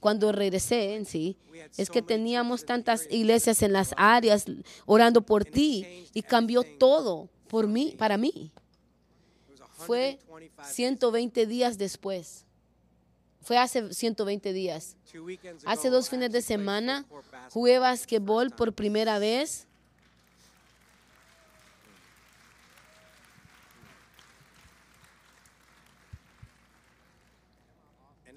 [0.00, 1.36] cuando regresé en sí,
[1.76, 4.46] es que teníamos tantas iglesias en las áreas
[4.86, 8.50] orando por ti y cambió todo por mí, para mí.
[9.76, 10.18] Fue
[10.62, 12.44] 120 días después.
[13.42, 14.96] Fue hace 120 días.
[15.64, 17.06] Hace dos fines de semana
[17.50, 19.66] jugué basquetbol por primera vez.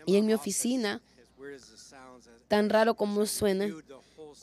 [0.05, 1.01] Y en mi oficina
[2.47, 3.67] tan raro como suena,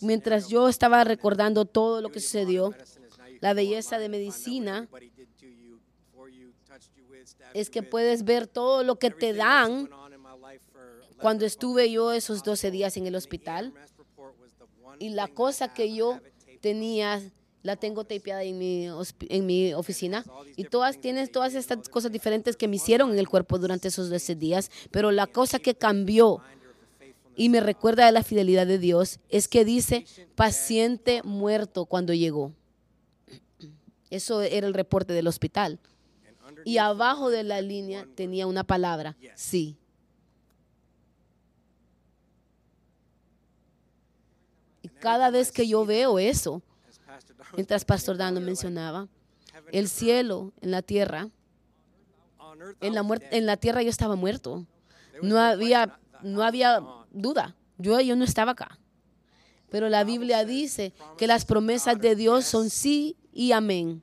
[0.01, 2.75] mientras yo estaba recordando todo lo que sucedió,
[3.41, 4.89] la belleza de medicina
[7.55, 9.89] es que puedes ver todo lo que te dan.
[11.21, 13.75] Cuando estuve yo esos 12 días en el hospital,
[14.99, 16.21] y la cosa que yo
[16.61, 17.23] tenía
[17.63, 18.89] la tengo tapeada en mi,
[19.29, 20.25] en mi oficina
[20.57, 24.09] y todas tienes todas estas cosas diferentes que me hicieron en el cuerpo durante esos
[24.09, 26.41] 12 días, pero la cosa que cambió
[27.37, 32.53] y me recuerda de la fidelidad de Dios es que dice paciente muerto cuando llegó.
[34.11, 35.79] Eso era el reporte del hospital.
[36.65, 39.77] Y abajo de la línea tenía una palabra, sí.
[44.83, 46.63] Y cada vez que yo veo eso,
[47.55, 49.09] mientras Pastor Dan lo mencionaba,
[49.73, 51.29] el cielo en la tierra,
[52.81, 54.67] En la, en la tierra yo estaba muerto.
[55.23, 57.55] No había, no había duda.
[57.79, 58.79] Yo, yo no estaba acá.
[59.71, 64.03] Pero la Biblia dice que las promesas de Dios son sí y amén.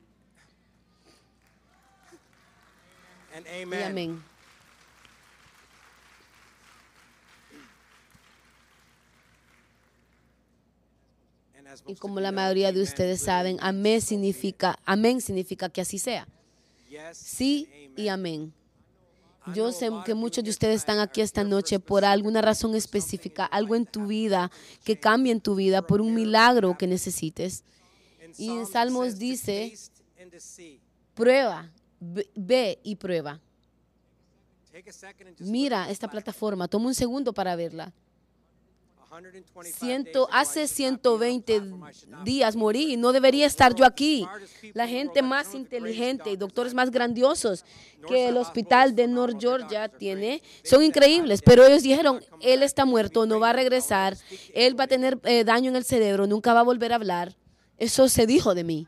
[3.54, 4.24] Y amén.
[11.86, 16.28] Y como la mayoría de ustedes saben, amén significa, amén significa que así sea.
[17.14, 18.54] Sí y amén.
[19.54, 23.76] Yo sé que muchos de ustedes están aquí esta noche por alguna razón específica, algo
[23.76, 24.52] en tu vida
[24.84, 27.64] que cambie en tu vida, por un milagro que necesites.
[28.38, 29.74] Y en Salmos dice,
[31.14, 33.40] prueba, ve y prueba.
[35.40, 37.94] Mira esta plataforma, toma un segundo para verla
[40.32, 41.62] hace 120
[42.24, 44.28] días morí y no debería estar yo aquí.
[44.74, 47.64] La gente más inteligente y doctores más grandiosos
[48.08, 53.26] que el hospital de North Georgia tiene son increíbles, pero ellos dijeron, él está muerto,
[53.26, 54.18] no va a regresar,
[54.54, 57.36] él va a tener eh, daño en el cerebro, nunca va a volver a hablar.
[57.78, 58.88] Eso se dijo de mí.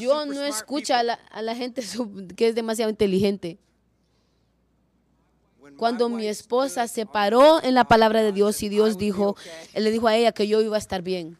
[0.00, 1.82] Yo no escucho a la gente
[2.36, 3.58] que es demasiado inteligente
[5.78, 9.36] cuando mi esposa se paró en la palabra de Dios y Dios dijo,
[9.72, 11.38] él le dijo a ella que yo iba a estar bien.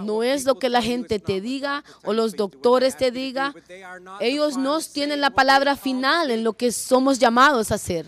[0.00, 3.54] No es lo que la gente te diga o los doctores te diga.
[4.20, 8.04] Ellos no tienen la palabra final en lo que somos llamados a hacer.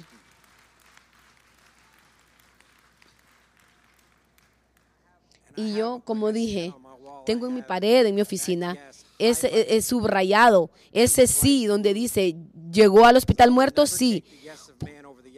[5.54, 6.74] Y yo, como dije,
[7.24, 8.76] tengo en mi pared, en mi oficina,
[9.18, 12.36] ese es subrayado, ese sí, donde dice,
[12.72, 13.86] ¿Llegó al hospital muerto?
[13.86, 14.24] Sí.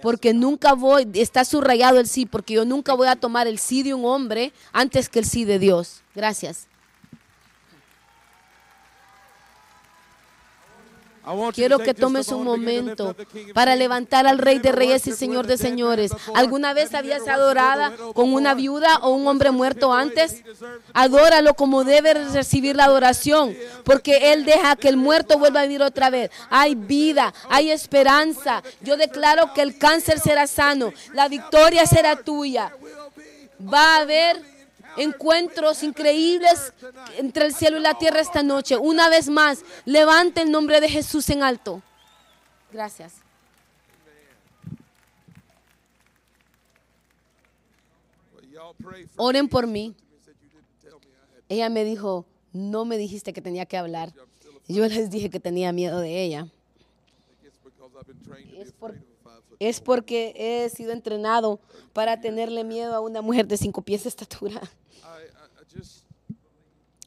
[0.03, 3.83] Porque nunca voy, está subrayado el sí, porque yo nunca voy a tomar el sí
[3.83, 6.03] de un hombre antes que el sí de Dios.
[6.15, 6.69] Gracias.
[11.53, 13.15] Quiero que tomes un momento
[13.55, 16.13] para levantar al Rey de Reyes y Señor de Señores.
[16.35, 20.43] ¿Alguna vez habías adorada con una viuda o un hombre muerto antes?
[20.95, 25.83] Adóralo como debe recibir la adoración, porque Él deja que el muerto vuelva a vivir
[25.83, 26.31] otra vez.
[26.51, 28.63] Hay vida, hay esperanza.
[28.81, 32.73] Yo declaro que el cáncer será sano, la victoria será tuya.
[33.61, 34.58] Va a haber
[34.99, 36.73] encuentros increíbles
[37.17, 38.77] entre el cielo y la tierra esta noche.
[38.77, 41.83] Una vez más, levante el nombre de Jesús en alto.
[42.73, 43.15] Gracias.
[49.17, 49.95] Oren por mí.
[51.49, 54.13] Ella me dijo, no me dijiste que tenía que hablar.
[54.67, 56.49] Yo les dije que tenía miedo de ella.
[59.59, 61.59] Es, porque he sido entrenado
[61.93, 64.61] para tenerle miedo a una mujer de cinco pies de estatura.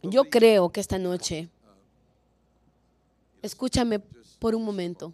[0.04, 1.50] Yo creo que esta noche,
[3.42, 4.00] escúchame
[4.40, 5.14] por un momento.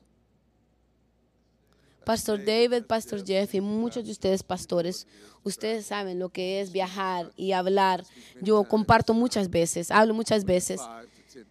[2.06, 5.08] Pastor David, Pastor Jeff y muchos de ustedes pastores,
[5.44, 8.06] ustedes saben lo que es viajar y hablar.
[8.42, 10.80] Yo comparto muchas veces, hablo muchas veces,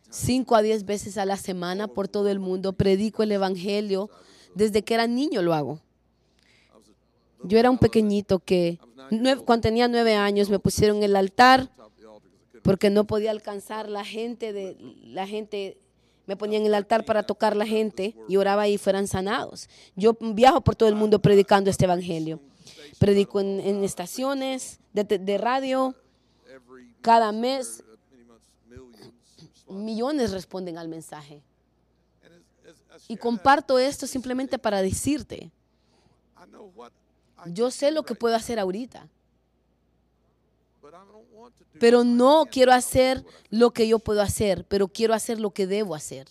[0.09, 4.09] cinco a diez veces a la semana por todo el mundo, predico el Evangelio.
[4.55, 5.81] Desde que era niño lo hago.
[7.45, 8.79] Yo era un pequeñito que
[9.45, 11.71] cuando tenía nueve años me pusieron en el altar
[12.67, 15.79] porque no podía alcanzar la gente de la gente
[16.27, 19.69] me ponía en el altar para tocar la gente y oraba y fueran sanados.
[19.95, 22.41] Yo viajo por todo el mundo predicando este evangelio.
[22.99, 25.95] Predico en, estaciones de, de radio.
[27.03, 27.85] Cada mes
[29.69, 31.41] millones responden al mensaje.
[33.07, 35.53] Y comparto esto simplemente para decirte,
[37.47, 39.09] yo sé lo que puedo hacer ahorita
[41.79, 45.95] pero no quiero hacer lo que yo puedo hacer, pero quiero hacer lo que debo
[45.95, 46.29] hacer.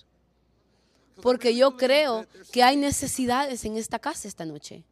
[1.21, 4.83] Porque yo creo que hay necesidades en esta casa esta noche.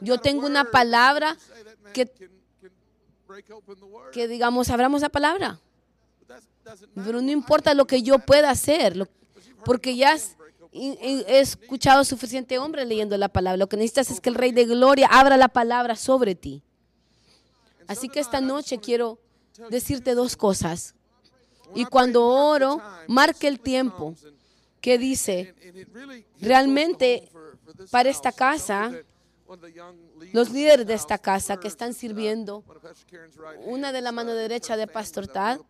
[0.00, 1.36] Yo tengo una palabra
[1.92, 2.10] que,
[4.12, 5.60] que digamos, abramos la palabra.
[6.94, 9.08] Pero no importa lo que yo pueda hacer,
[9.64, 10.16] porque ya
[10.72, 13.58] he escuchado suficiente hombre leyendo la palabra.
[13.58, 16.62] Lo que necesitas es que el Rey de Gloria abra la palabra sobre ti.
[17.86, 19.18] Así que esta noche quiero
[19.70, 20.94] decirte dos cosas.
[21.74, 24.14] Y cuando oro, marque el tiempo
[24.80, 25.54] que dice,
[26.40, 27.28] realmente
[27.90, 28.92] para esta casa,
[30.32, 32.64] los líderes de esta casa que están sirviendo,
[33.64, 35.60] una de la mano derecha de Pastor Tad,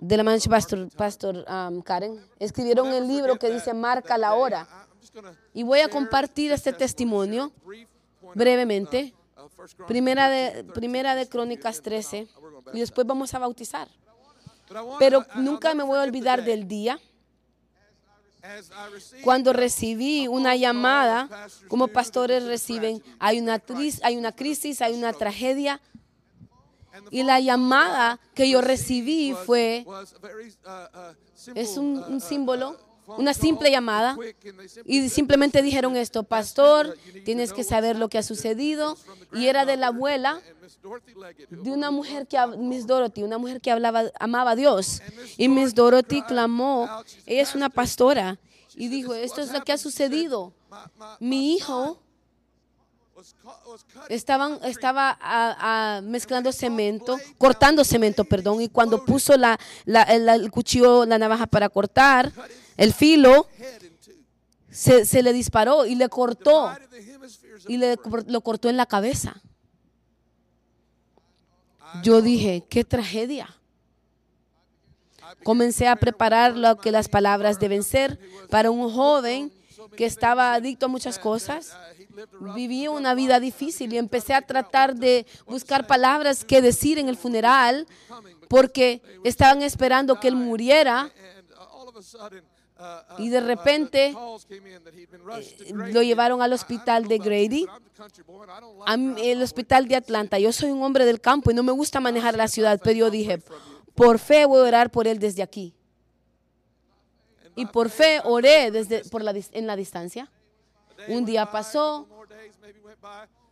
[0.00, 4.68] de la mano de Pastor, um, Karen, escribieron el libro que dice Marca la hora.
[5.52, 7.52] Y voy a compartir este testimonio
[8.34, 9.14] brevemente.
[9.86, 12.28] Primera de, primera de Crónicas 13
[12.72, 13.88] y después vamos a bautizar.
[14.98, 16.98] Pero nunca me voy a olvidar del día
[19.22, 21.28] Cuando recibí una llamada,
[21.68, 23.62] como pastores reciben, hay una,
[24.02, 25.80] hay una crisis, hay una tragedia.
[27.10, 29.86] Y la llamada que yo recibí fue,
[31.54, 34.16] es un símbolo una simple llamada
[34.84, 38.96] y simplemente dijeron esto, pastor, tienes que saber lo que ha sucedido.
[39.32, 40.40] Y era de la abuela
[41.50, 45.00] de una mujer que, Miss Dorothy, una mujer que hablaba, amaba a Dios.
[45.36, 46.88] Y Miss Dorothy clamó,
[47.26, 48.38] ella es una pastora,
[48.74, 50.52] y dijo, esto es lo que ha sucedido.
[51.20, 51.98] Mi hijo
[54.08, 61.46] Estaban, estaba mezclando cemento, cortando cemento, perdón, y cuando puso la, el cuchillo, la navaja
[61.46, 62.32] para cortar,
[62.82, 63.46] el filo,
[64.70, 66.72] se, le disparó y le cortó,
[67.68, 69.40] y le, lo cortó en la cabeza.
[72.02, 73.54] Yo dije, qué tragedia.
[75.44, 78.18] Comencé a preparar lo que las palabras deben ser
[78.50, 79.52] para un joven
[79.96, 81.76] que estaba adicto a muchas cosas
[82.54, 87.16] viví una vida difícil y empecé a tratar de buscar palabras que decir en el
[87.16, 87.86] funeral
[88.48, 91.10] porque estaban esperando que él muriera
[93.18, 94.14] y de repente
[94.50, 97.66] eh, lo llevaron al hospital de Grady,
[99.18, 100.38] el hospital de Atlanta.
[100.38, 103.10] Yo soy un hombre del campo y no me gusta manejar la ciudad, pero yo
[103.10, 103.42] dije,
[103.94, 105.74] por fe voy a orar por él desde aquí.
[107.54, 110.30] Y por fe oré desde, por la, en la distancia.
[111.08, 112.08] Un día pasó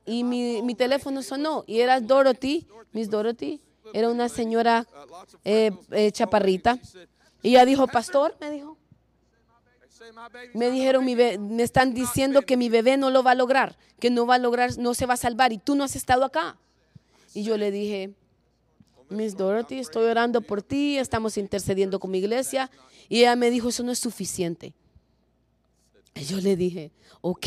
[0.07, 3.61] y mi, teléfono sonó y era Dorothy, Miss Dorothy,
[3.93, 4.87] era una señora
[5.45, 6.79] eh, eh, chaparrita.
[7.43, 8.77] Y ella dijo, pastor, me dijo,
[10.55, 14.11] me dijeron, mi me están diciendo que mi bebé no lo va a lograr, que
[14.11, 16.59] no va a lograr, no se va a salvar y tú no has estado acá.
[17.35, 18.15] Y yo le dije,
[19.09, 22.71] Miss Dorothy, estoy orando por ti, estamos intercediendo con mi iglesia.
[23.09, 24.73] Y ella me dijo, eso no es suficiente.
[26.15, 27.47] Y yo le dije, ok.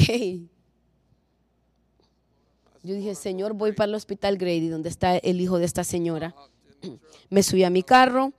[2.84, 6.36] Yo dije, Señor, voy para el hospital Grady, donde está el hijo de esta señora.
[7.30, 8.34] Me subí a mi carro,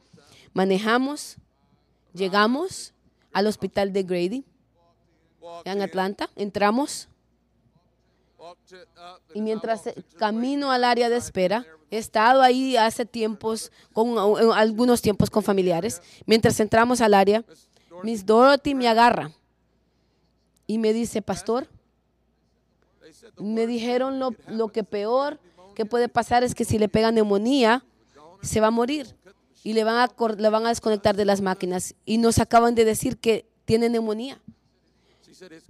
[0.52, 1.36] manejamos,
[2.12, 2.93] llegamos
[3.34, 4.44] al hospital de Grady,
[5.64, 7.08] en Atlanta, entramos.
[9.34, 9.82] Y mientras
[10.18, 14.16] camino al área de espera, he estado ahí hace tiempos, con
[14.54, 16.00] algunos tiempos con familiares.
[16.26, 17.44] Mientras entramos al área,
[18.02, 19.30] Miss Dorothy me agarra
[20.66, 21.68] y me dice, pastor,
[23.38, 25.40] me dijeron lo, que peor
[25.74, 27.84] que puede pasar es que si le pega neumonía,
[28.42, 29.14] se va a morir
[29.64, 31.94] y le van a, le van a desconectar de las máquinas.
[32.04, 34.40] Y nos acaban de decir que tiene neumonía.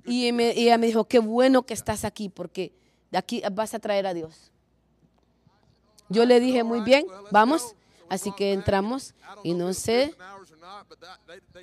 [0.04, 2.74] Y, ella me dijo, qué bueno que estás aquí porque
[3.10, 4.50] de aquí vas a traer a Dios.
[6.10, 7.74] Yo le dije, muy bien, vamos.
[8.10, 10.14] Así que entramos y no sé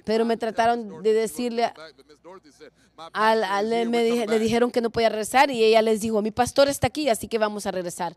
[0.06, 1.72] pero me trataron de decirle,
[3.14, 6.88] al, me le dijeron que no podía regresar y ella les dijo, mi pastor está
[6.88, 8.16] aquí, así que vamos a regresar.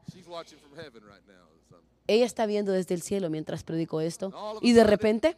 [2.06, 4.32] Ella está viendo desde el cielo mientras predico esto.
[4.60, 5.36] Y de repente,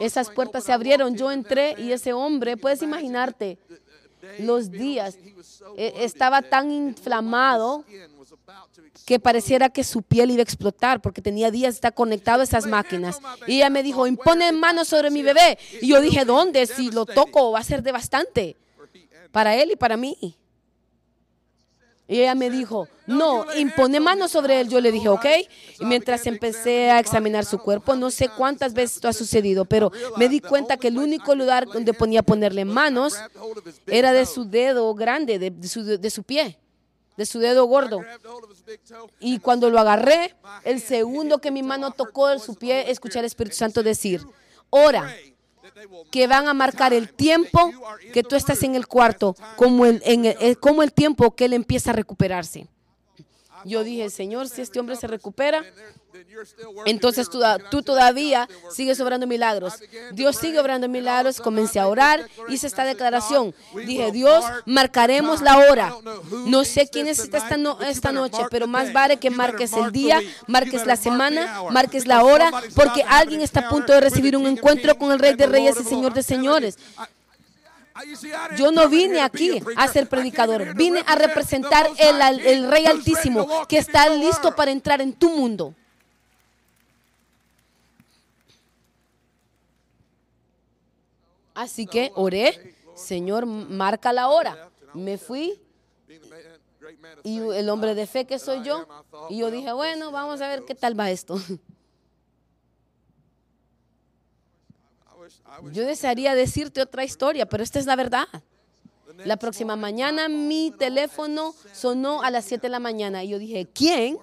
[0.00, 1.16] esas puertas se abrieron.
[1.16, 3.58] Yo entré y ese hombre, puedes imaginarte,
[4.38, 5.18] los días,
[5.76, 7.84] e, estaba tan inflamado
[9.04, 12.66] que pareciera que su piel iba a explotar porque tenía días de conectado a esas
[12.66, 13.20] máquinas.
[13.46, 15.58] Y ella me dijo, impone manos sobre mi bebé.
[15.80, 16.66] Y yo dije, ¿dónde?
[16.66, 18.56] Si lo toco va a ser devastante
[19.32, 20.36] para él y para mí.
[22.08, 24.68] Y ella me dijo, no, impone manos sobre él.
[24.68, 25.26] Yo le dije, ok.
[25.80, 29.90] Y mientras empecé a examinar su cuerpo, no sé cuántas veces esto ha sucedido, pero
[30.16, 33.14] me di cuenta que el único lugar donde ponía ponerle manos
[33.86, 36.58] era de su dedo grande, de, su, de su pie
[37.16, 38.02] de su dedo gordo.
[39.20, 43.24] Y cuando lo agarré, el segundo que mi mano tocó en su pie, escuché al
[43.24, 44.22] Espíritu Santo decir,
[44.70, 45.14] ora,
[46.10, 47.70] que van a marcar el tiempo
[48.12, 51.52] que tú estás en el cuarto, como el, en el, como el tiempo que él
[51.52, 52.68] empieza a recuperarse.
[53.66, 55.64] Yo dije, Señor, si este hombre se recupera,
[56.86, 59.74] entonces tú, todavía sigues obrando milagros.
[60.12, 61.40] Dios sigue obrando milagros.
[61.40, 63.54] Comencé a orar, hice esta declaración.
[63.74, 65.94] Dije, Dios, marcaremos la hora.
[66.46, 67.38] No sé quién es esta,
[67.88, 72.50] esta noche, pero más vale que marques el día, marques la semana, marques la hora,
[72.74, 75.84] porque alguien está a punto de recibir un encuentro con el Rey de Reyes y
[75.84, 76.78] Señor de Señores.
[78.56, 83.78] Yo no vine aquí a ser predicador, vine a representar el, el Rey Altísimo que
[83.78, 85.74] está listo para entrar en tu mundo.
[91.54, 94.68] Así que oré, Señor, marca la hora.
[94.92, 95.58] Me fui
[97.24, 98.86] y el hombre de fe que soy yo,
[99.30, 101.40] y yo dije, bueno, vamos a ver qué tal va esto.
[105.72, 108.26] Yo desearía decirte otra historia, pero esta es la verdad.
[109.24, 113.66] La próxima mañana mi teléfono sonó a las 7 de la mañana y yo dije,
[113.72, 114.18] ¿quién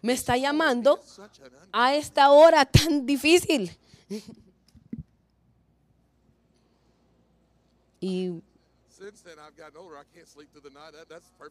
[0.00, 1.00] me está llamando
[1.72, 3.76] a esta hora tan difícil?
[8.00, 8.30] Y,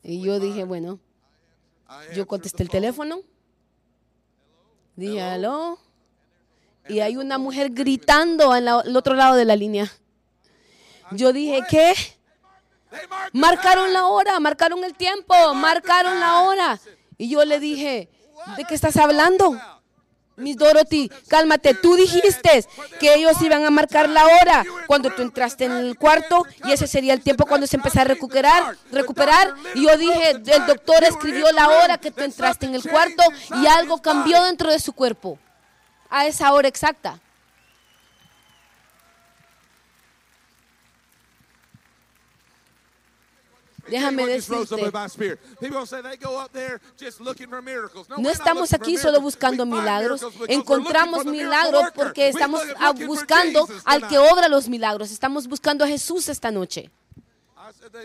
[0.04, 0.98] y yo dije, bueno,
[2.16, 3.20] yo contesté el teléfono,
[4.96, 5.78] dije, aló,
[6.90, 9.92] y hay una mujer gritando al otro lado de la línea.
[11.12, 11.94] Yo dije, ¿qué?
[13.34, 16.80] Marcaron la hora, marcaron el tiempo, marcaron la hora.
[17.18, 18.10] Y yo le dije,
[18.58, 19.58] ¿de qué estás hablando?
[20.36, 22.64] Miss Dorothy, cálmate, tú dijiste
[23.00, 26.86] que ellos iban a marcar la hora cuando tú entraste en el cuarto y ese
[26.86, 29.56] sería el tiempo cuando se empezara a recuperar, recuperar.
[29.74, 33.24] Y yo dije, el doctor escribió la hora que tú entraste en el cuarto
[33.60, 35.40] y algo cambió dentro de su cuerpo
[36.10, 37.20] a esa hora exacta.
[43.90, 44.92] Déjame decirte,
[48.18, 52.62] no estamos aquí solo buscando milagros, encontramos milagros porque estamos
[53.06, 56.92] buscando al que obra los milagros, estamos buscando a Jesús esta noche.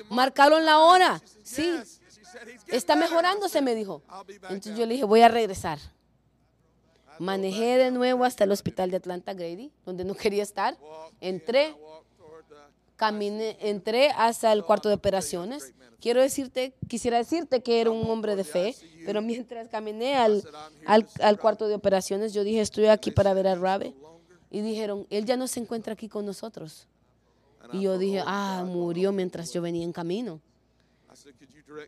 [0.09, 1.81] Marcaron la hora, sí,
[2.69, 4.03] está mejorándose, me dijo.
[4.29, 5.79] Entonces yo le dije, voy a regresar.
[7.19, 10.77] Manejé de nuevo hasta el hospital de Atlanta Grady, donde no quería estar.
[11.21, 11.75] Entré,
[12.97, 15.75] caminé, entré hasta el cuarto de operaciones.
[16.01, 18.75] Quiero decirte, quisiera decirte que era un hombre de fe,
[19.07, 20.43] pero mientras caminé al,
[20.87, 23.95] al, cuarto de operaciones, yo dije, estoy aquí para ver a Rabe.
[24.51, 26.89] Y dijeron, él ya no se encuentra aquí con nosotros.
[27.73, 30.41] Y yo dije, ah, murió mientras yo venía en camino.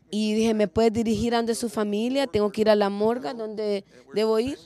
[0.09, 2.27] Y dije, ¿me puedes dirigir ante su familia?
[2.27, 4.57] Tengo que ir a la morga donde debo ir.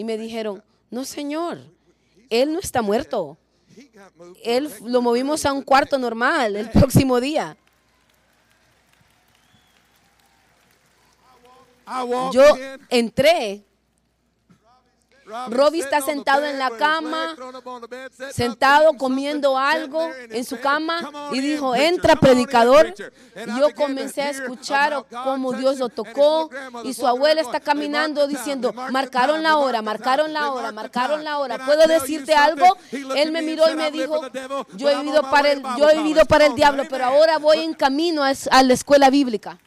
[0.00, 1.58] Y me dijeron, no, señor,
[2.30, 3.36] él no está muerto.
[4.42, 7.54] Él lo movimos a un cuarto normal el próximo día.
[12.32, 12.44] Yo
[12.88, 13.62] entré
[15.48, 17.36] Robbie está sentado en la cama,
[18.32, 22.94] sentado comiendo algo en su cama y dijo, entra predicador.
[23.46, 26.50] Y yo comencé a escuchar cómo Dios lo tocó
[26.84, 31.64] y su abuela está caminando diciendo, marcaron la hora, marcaron la hora, marcaron la hora.
[31.64, 32.76] ¿Puedo decirte algo?
[32.92, 34.20] Él me miró y me dijo,
[34.74, 37.74] yo he vivido para el, yo he vivido para el diablo, pero ahora voy en
[37.74, 39.58] camino a la escuela bíblica.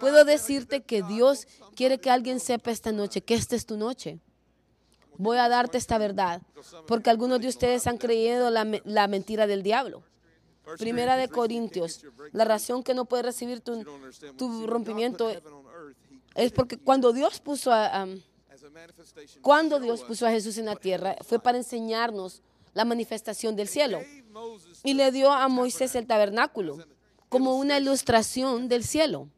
[0.00, 4.20] Puedo decirte que Dios quiere que alguien sepa esta noche que esta es tu noche.
[5.16, 6.42] Voy a darte esta verdad,
[6.86, 10.04] porque algunos de ustedes han creído la, mentira del diablo.
[10.78, 13.84] Primera de Corintios, la razón que no puedes recibir tu,
[14.66, 15.28] rompimiento
[16.34, 18.06] es porque cuando Dios puso a,
[19.40, 22.42] cuando Dios puso a Jesús en la tierra fue para enseñarnos
[22.74, 24.00] la manifestación del cielo
[24.84, 26.78] y le dio a Moisés el tabernáculo
[27.28, 29.28] como una ilustración del cielo.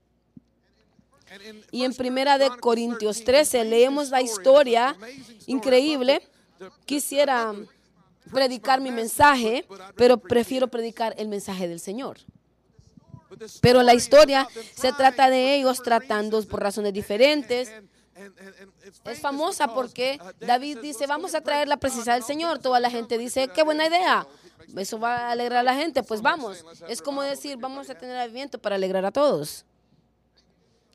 [1.70, 4.96] Y en Primera de Corintios 13 leemos la historia
[5.46, 6.20] increíble.
[6.86, 7.54] Quisiera
[8.30, 9.66] predicar mi mensaje,
[9.96, 12.18] pero prefiero predicar el mensaje del Señor.
[13.60, 17.70] Pero la historia se trata de ellos tratando por razones diferentes.
[19.04, 22.58] Es famosa porque David dice, vamos a traer la presencia del Señor.
[22.58, 24.26] Toda la gente dice, qué buena idea.
[24.76, 26.02] Eso va a alegrar a la gente.
[26.02, 26.64] Pues vamos.
[26.88, 29.64] Es como decir, vamos a tener aviento para alegrar a todos.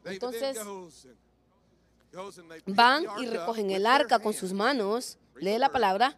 [0.05, 0.57] Entonces
[2.65, 6.17] van y recogen el arca con sus manos, lee la palabra,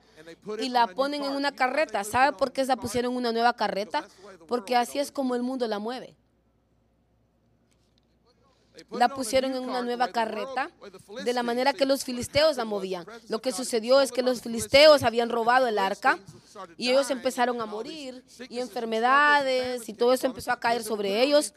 [0.59, 2.03] y la ponen en una carreta.
[2.03, 4.07] ¿Sabe por qué la pusieron en una nueva carreta?
[4.47, 6.15] Porque así es como el mundo la mueve.
[8.91, 10.69] La pusieron en una nueva carreta
[11.23, 13.05] de la manera que los filisteos la movían.
[13.29, 16.19] Lo que sucedió es que los filisteos habían robado el arca
[16.77, 21.53] y ellos empezaron a morir y enfermedades y todo eso empezó a caer sobre ellos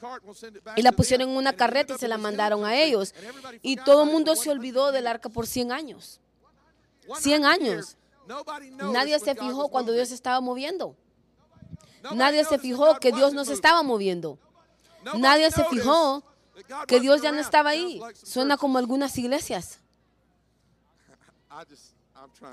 [0.76, 3.14] y la pusieron en una carreta y se la mandaron a ellos.
[3.62, 6.20] Y todo el mundo se olvidó del arca por 100 años.
[7.18, 7.96] 100 años.
[8.92, 10.96] Nadie se fijó cuando Dios estaba moviendo.
[12.14, 14.38] Nadie se fijó que Dios no se estaba moviendo.
[15.16, 16.22] Nadie se fijó
[16.86, 18.00] que Dios ya no estaba ahí.
[18.22, 19.80] Suena como algunas iglesias.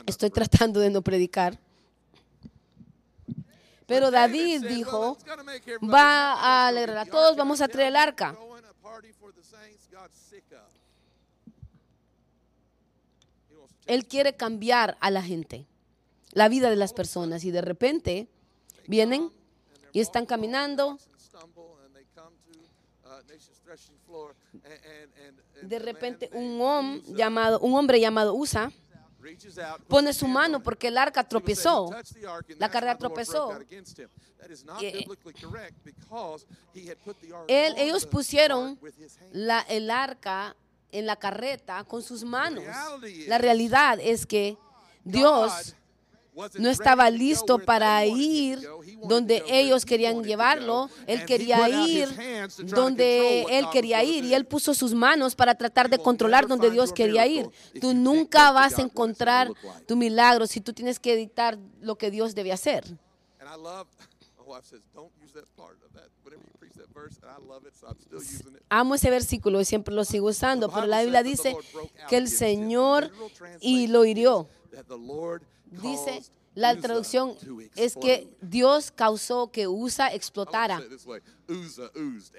[0.06, 1.60] Estoy tratando de no predicar.
[3.86, 5.18] Pero David dijo,
[5.82, 8.38] va a alegrar a todos, vamos a traer el arca.
[13.86, 15.66] Él quiere cambiar a la gente,
[16.32, 17.46] la vida de las personas.
[17.46, 18.28] Y de repente
[18.88, 19.32] vienen
[19.94, 21.00] y están caminando.
[25.62, 28.72] De repente un, hombre llamado, un hombre llamado Usa
[29.88, 31.90] pone su mano porque el arca tropezó.
[32.58, 33.60] La carrera tropezó.
[34.82, 35.06] Eh,
[37.48, 38.80] Él, ellos pusieron
[39.32, 40.56] la, el arca
[40.92, 42.64] en la carreta con sus manos.
[43.28, 44.58] La realidad es que
[45.04, 45.76] Dios
[46.60, 48.68] no estaba listo para ir
[49.04, 50.90] donde ellos querían llevarlo.
[51.06, 52.10] Él quería ir
[52.66, 56.94] donde él quería ir y él puso sus manos para tratar de controlar donde Dios
[56.94, 57.50] quería ir.
[57.82, 59.52] Tú nunca vas a encontrar
[59.88, 62.86] tu milagro si tú tienes que dictar lo que Dios debe hacer.
[68.70, 71.56] Amo ese versículo y siempre lo sigo usando, pero la Biblia dice
[72.10, 73.12] que el Señor
[73.62, 74.48] y lo hirió.
[75.72, 76.24] Dice,
[76.56, 77.36] la traducción
[77.76, 80.82] es que Dios causó que Usa explotara.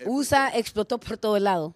[0.07, 1.74] Usa explotó por todo el lado.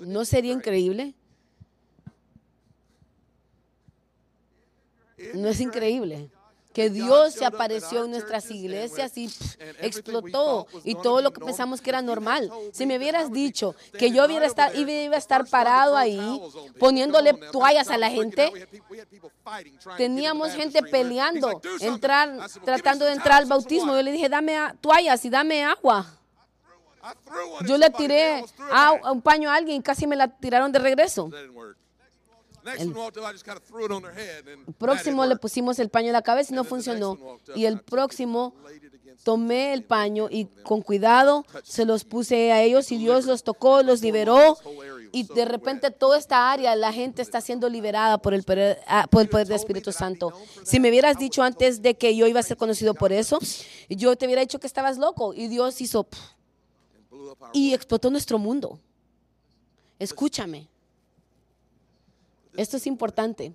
[0.00, 1.14] ¿No sería increíble?
[5.34, 6.30] ¿No es increíble?
[6.76, 9.30] Que Dios se apareció en nuestras iglesias y
[9.80, 12.52] explotó y todo lo que pensamos que era normal.
[12.70, 16.38] Si me hubieras dicho que yo hubiera estar, iba a estar parado ahí
[16.78, 18.52] poniéndole toallas a la gente,
[19.96, 23.94] teníamos gente peleando, entrar, tratando de entrar al bautismo.
[23.94, 26.04] Yo le dije, dame toallas y dame agua.
[27.66, 31.30] Yo le tiré a un paño a alguien y casi me la tiraron de regreso.
[34.66, 37.18] El próximo le pusimos el paño en la cabeza y no funcionó.
[37.54, 38.54] Y el próximo
[39.24, 43.82] tomé el paño y con cuidado se los puse a ellos y Dios los tocó,
[43.82, 44.56] los liberó.
[45.12, 49.06] Y de repente toda esta área, la gente está siendo liberada por el, poder, ah,
[49.10, 50.32] por el poder del Espíritu Santo.
[50.64, 53.38] Si me hubieras dicho antes de que yo iba a ser conocido por eso,
[53.88, 55.32] yo te hubiera dicho que estabas loco.
[55.34, 56.06] Y Dios hizo
[57.52, 58.78] y explotó nuestro mundo.
[59.98, 60.68] Escúchame.
[62.56, 63.54] Esto es importante.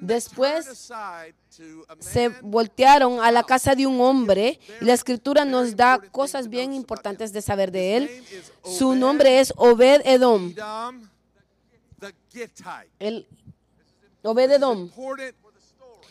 [0.00, 0.92] Después
[1.98, 6.74] se voltearon a la casa de un hombre y la escritura nos da cosas bien
[6.74, 8.24] importantes de saber de él.
[8.62, 10.54] Su nombre es Obed Edom.
[12.98, 13.26] El
[14.22, 14.90] Obed Edom.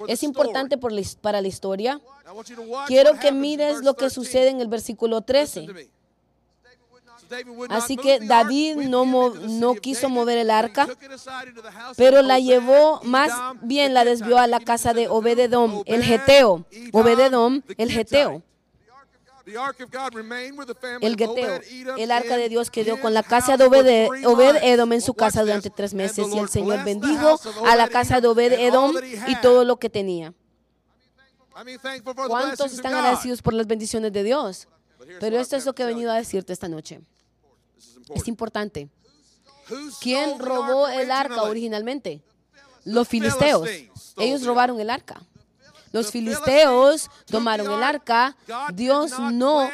[0.07, 0.78] Es importante
[1.22, 2.01] para la historia.
[2.88, 5.67] Quiero que mires lo que sucede en el versículo 13.
[7.70, 10.88] Así que David no, no quiso mover el arca,
[11.98, 16.66] pero la llevó, más bien la desvió a la casa de Obededom, el Geteo.
[16.92, 18.44] Obededom, el Geteo.
[21.02, 21.60] El Geteo,
[21.98, 25.70] el arca de Dios quedó con la casa de Obed, Edom en su casa durante
[25.70, 28.94] tres meses y el Señor bendijo a la casa de Obed Edom
[29.28, 30.34] y todo lo que tenía.
[32.28, 34.68] ¿Cuántos están agradecidos por las bendiciones de Dios?
[35.20, 37.02] Pero esto es lo que he venido a decirte esta noche.
[38.16, 38.90] Es importante.
[40.02, 42.22] ¿Quién robó el arca originalmente?
[42.86, 43.70] Los filisteos.
[44.18, 45.22] Ellos robaron el arca.
[45.92, 48.36] Los filisteos tomaron el arca.
[48.74, 49.70] Dios no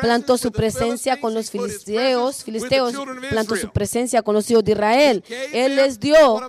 [0.00, 2.42] plantó su presencia con los filisteos.
[2.44, 2.94] Filisteos
[3.28, 5.24] plantó su presencia con los hijos de Israel.
[5.52, 6.40] Él les dio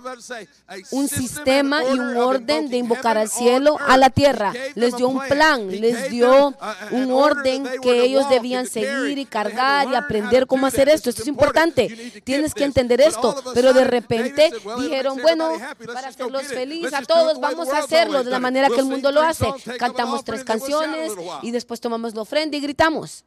[0.90, 4.52] un sistema y un orden de invocar al cielo, a la tierra.
[4.74, 6.54] Les dio un plan, les dio
[6.90, 11.10] un orden que ellos debían seguir y cargar y aprender cómo hacer esto.
[11.10, 12.22] Esto es importante.
[12.24, 13.34] Tienes que entender esto.
[13.54, 15.50] Pero de repente dijeron, bueno,
[15.92, 19.20] para hacerlos felices a todos, vamos a hacerlo de la manera que el mundo lo
[19.22, 19.46] hace.
[19.78, 21.12] Cantamos tres canciones
[21.42, 23.24] y después tomamos la ofrenda y gritamos.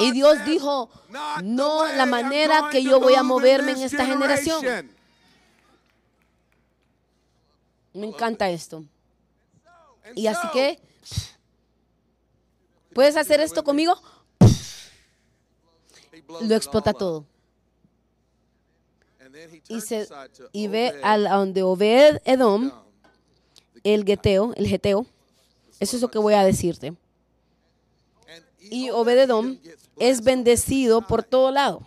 [0.00, 0.90] Y Dios dijo,
[1.42, 4.64] no la manera que yo voy a moverme en esta generación.
[7.92, 8.84] Me encanta esto.
[10.14, 10.80] Y así que,
[12.92, 14.00] ¿puedes hacer esto conmigo?
[16.40, 17.26] Lo explota todo.
[19.68, 20.08] Y, se,
[20.52, 22.72] y ve a donde Obed Edom,
[23.84, 25.06] el geteo, el geteo.
[25.80, 26.94] Eso es lo que voy a decirte.
[28.70, 29.58] Y Obededom
[29.98, 31.86] es bendecido por todo lado.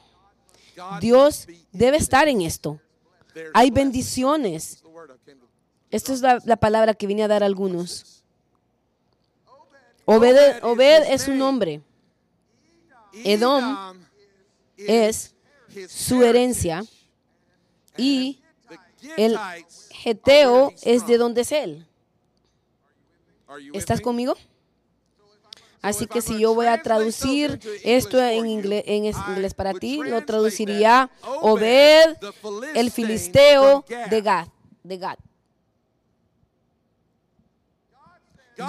[1.00, 2.80] Dios debe estar en esto.
[3.54, 4.84] Hay bendiciones.
[5.90, 8.24] Esta es la, palabra que vine a dar a algunos.
[10.06, 11.82] Obed, es un nombre.
[13.14, 13.98] Edom
[14.78, 15.34] es
[15.88, 16.84] su herencia
[17.98, 18.42] y
[19.18, 19.38] el
[19.90, 21.86] Geteo es de donde es él.
[23.74, 24.36] ¿Estás conmigo?
[25.82, 31.10] Así que si yo voy a traducir esto en inglés, para ti, lo traduciría
[31.42, 32.18] Obed,
[32.76, 34.48] el filisteo de Gad.
[34.84, 35.18] De Gad.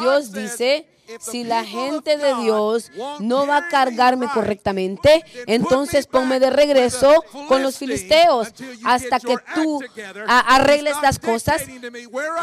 [0.01, 0.87] Dios dice,
[1.21, 2.91] si la gente de Dios
[3.21, 8.49] no va a cargarme correctamente, entonces ponme de regreso con los filisteos
[8.85, 9.81] hasta que tú
[10.27, 11.63] arregles las cosas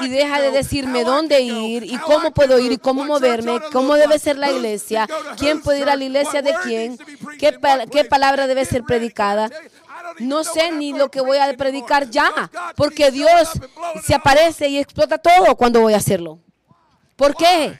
[0.01, 4.19] y deja de decirme dónde ir y cómo puedo ir y cómo moverme, cómo debe
[4.19, 5.07] ser la iglesia,
[5.37, 6.97] quién puede ir a la iglesia de quién,
[7.39, 7.57] qué,
[7.91, 9.49] qué palabra debe ser predicada.
[10.19, 13.49] no sé ni lo que voy a predicar ya, porque Dios
[14.03, 16.39] se aparece y explota todo cuando voy a hacerlo.
[17.15, 17.79] ¿Por qué?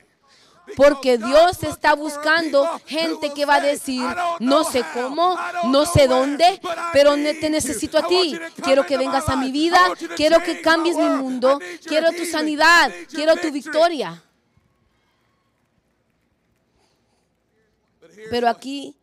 [0.76, 4.04] Porque Dios está buscando gente que va a decir,
[4.38, 5.36] no sé cómo,
[5.68, 6.60] no sé dónde,
[6.92, 8.38] pero te necesito a ti.
[8.62, 9.78] Quiero que vengas a mi vida,
[10.16, 14.22] quiero que cambies mi mundo, quiero tu sanidad, quiero tu victoria.
[18.30, 18.96] Pero aquí,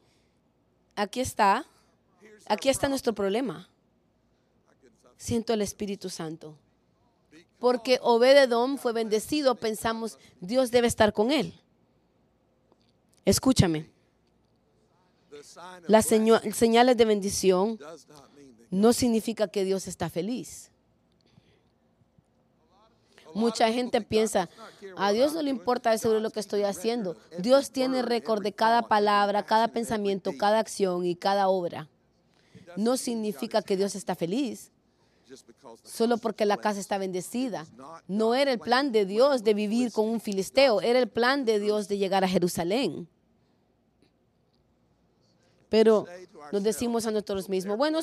[0.95, 1.65] aquí está,
[2.47, 3.67] aquí está nuestro problema.
[5.17, 6.55] Siento el Espíritu Santo.
[7.59, 11.53] Porque Obededom fue bendecido, pensamos, Dios debe estar con él.
[13.25, 13.89] Escúchame.
[15.87, 17.79] Las señales de bendición
[18.69, 20.71] no significa que Dios está feliz.
[23.33, 24.49] Mucha gente piensa,
[24.95, 27.17] a Dios no le importa sobre lo que estoy haciendo.
[27.37, 31.87] Dios tiene récord de cada palabra, cada pensamiento, cada acción y cada obra.
[32.75, 34.71] No significa que Dios está feliz
[35.83, 37.65] solo porque la casa está bendecida.
[38.07, 41.59] No era el plan de Dios de vivir con un filisteo, era el plan de
[41.59, 43.07] Dios de llegar a Jerusalén.
[45.69, 46.05] Pero
[46.51, 47.99] nos decimos a nosotros mismos, bueno,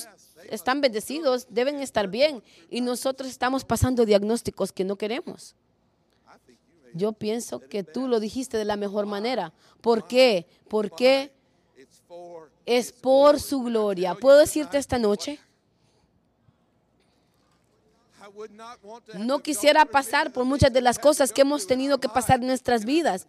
[0.50, 5.54] están bendecidos, deben estar bien, y nosotros estamos pasando diagnósticos que no queremos.
[6.92, 9.52] Yo pienso que tú lo dijiste de la mejor manera.
[9.80, 10.46] ¿Por qué?
[10.68, 11.32] Porque
[12.66, 14.14] es por su gloria.
[14.14, 15.40] ¿Puedo decirte esta noche?
[19.14, 22.84] No quisiera pasar por muchas de las cosas que hemos tenido que pasar en nuestras
[22.84, 23.26] vidas,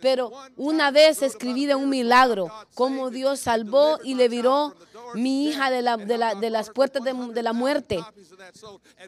[0.00, 4.74] pero una vez escribí de un milagro, cómo Dios salvó y le viró
[5.14, 8.04] mi hija de, la, de, las puertas de, la muerte.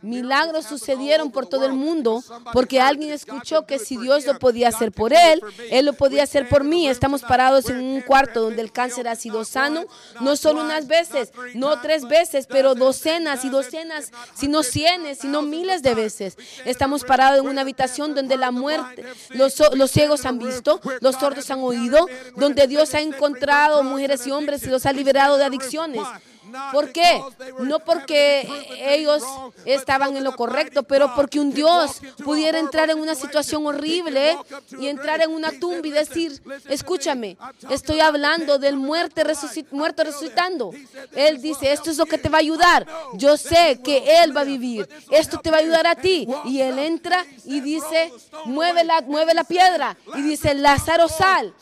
[0.02, 4.92] Milagros sucedieron por todo el mundo porque alguien escuchó que si Dios lo podía hacer
[4.92, 5.40] por él,
[5.70, 6.88] él lo podía hacer por mí.
[6.88, 9.84] Estamos parados en un cuarto donde el cáncer ha sido sano,
[10.20, 15.82] no solo unas veces, no tres veces, pero docenas y docenas, sino cienes, sino miles
[15.82, 16.36] de veces.
[16.64, 21.50] Estamos parados en una habitación donde la muerte, los, los ciegos han visto, los sordos
[21.50, 25.95] han oído, donde Dios ha encontrado mujeres y hombres y los ha liberado de adicciones.
[25.98, 26.35] is
[26.72, 27.22] ¿Por qué?
[27.60, 29.22] No porque ellos
[29.64, 34.36] estaban en lo correcto, pero porque un Dios pudiera entrar en una situación horrible
[34.78, 37.36] y entrar en una tumba y decir, escúchame,
[37.70, 39.24] estoy hablando del muerte
[39.70, 40.72] muerto resucitando.
[41.14, 42.86] Él dice, esto es lo que te va a ayudar.
[43.14, 44.88] Yo sé que Él va a vivir.
[45.10, 46.26] Esto te va a ayudar a ti.
[46.44, 48.12] Y Él entra y dice,
[48.44, 49.96] mueve la, mueve la piedra.
[50.14, 51.54] Y dice, Lázaro sal.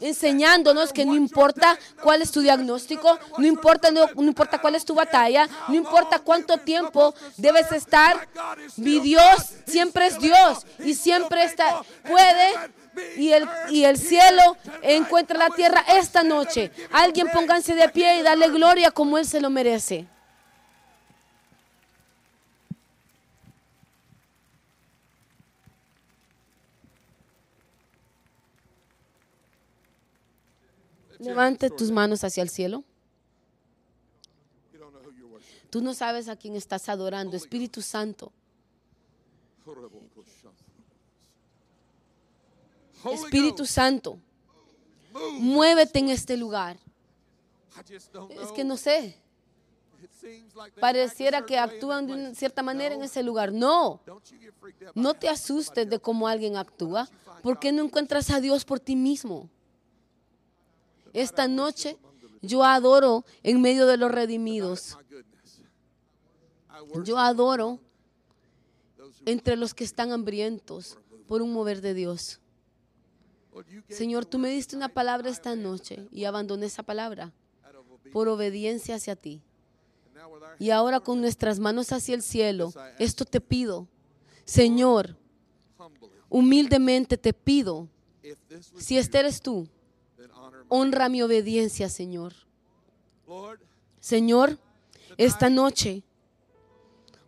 [0.00, 4.84] Enseñándonos que no importa cuál es tu diagnóstico, no importa no, no importa cuál es
[4.84, 8.28] tu batalla, no importa cuánto tiempo debes estar,
[8.76, 12.54] mi Dios siempre es Dios y siempre está, puede
[13.16, 16.70] y el, y el cielo encuentra la tierra esta noche.
[16.90, 20.06] Alguien pónganse de pie y dale gloria como Él se lo merece.
[31.18, 32.82] Levante tus manos hacia el cielo.
[35.70, 38.32] Tú no sabes a quién estás adorando, Espíritu Santo.
[43.12, 44.18] Espíritu Santo,
[45.38, 46.78] muévete en este lugar.
[48.42, 49.16] Es que no sé.
[50.80, 53.52] Pareciera que actúan de una cierta manera en ese lugar.
[53.52, 54.00] No,
[54.94, 57.08] no te asustes de cómo alguien actúa,
[57.42, 59.48] porque no encuentras a Dios por ti mismo.
[61.12, 61.96] Esta noche
[62.42, 64.96] yo adoro en medio de los redimidos.
[67.04, 67.78] Yo adoro
[69.26, 72.40] entre los que están hambrientos por un mover de Dios.
[73.88, 77.32] Señor, tú me diste una palabra esta noche y abandoné esa palabra
[78.12, 79.42] por obediencia hacia ti.
[80.58, 83.88] Y ahora con nuestras manos hacia el cielo, esto te pido.
[84.44, 85.16] Señor,
[86.28, 87.88] humildemente te pido,
[88.76, 89.68] si este eres tú,
[90.68, 92.34] honra mi obediencia, Señor.
[94.00, 94.58] Señor,
[95.16, 96.02] esta noche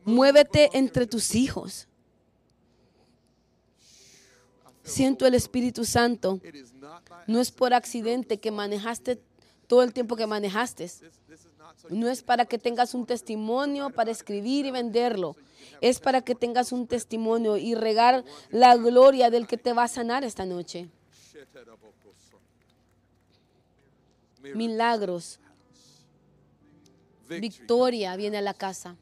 [0.05, 1.89] Muévete entre tus hijos.
[4.83, 6.41] Siento el Espíritu Santo.
[7.27, 9.21] No es por accidente que manejaste
[9.67, 10.91] todo el tiempo que manejaste.
[11.89, 15.37] No es para que tengas un testimonio para escribir y venderlo.
[15.81, 19.89] Es para que tengas un testimonio y regar la gloria del que te va a
[19.89, 20.89] sanar esta noche.
[24.55, 25.39] Milagros.
[27.29, 28.97] Victoria viene a la casa.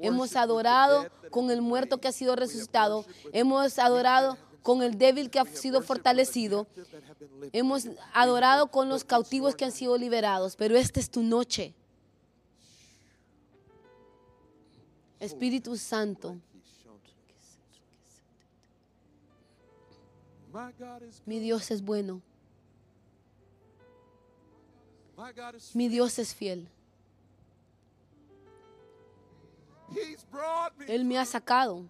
[0.00, 3.04] Hemos adorado con el muerto que ha sido resucitado.
[3.32, 6.66] Hemos adorado con el débil que ha sido fortalecido.
[7.52, 10.56] Hemos adorado con los cautivos que han sido liberados.
[10.56, 11.74] Pero esta es tu noche.
[15.20, 16.36] Espíritu Santo.
[21.24, 22.20] Mi Dios es bueno.
[25.74, 26.68] Mi Dios es fiel.
[30.86, 31.84] Él me ha sacado.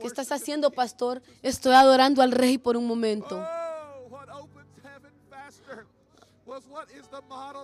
[0.00, 1.22] ¿Qué estás haciendo, pastor?
[1.42, 3.42] Estoy adorando al rey por un momento.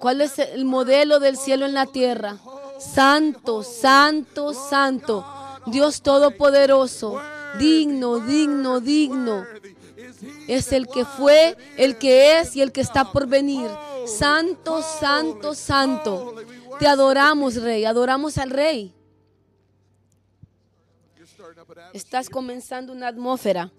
[0.00, 2.38] ¿Cuál es el modelo del cielo en la tierra?
[2.78, 5.24] Santo, santo, santo.
[5.66, 7.20] Dios Todopoderoso.
[7.58, 9.44] Digno, digno, digno.
[10.48, 13.70] Es el que fue, el que es y el que está por venir.
[14.06, 16.34] Santo, santo, santo.
[16.82, 17.84] Te adoramos, Rey.
[17.84, 18.92] Adoramos al Rey.
[21.92, 23.70] Estás comenzando una atmósfera.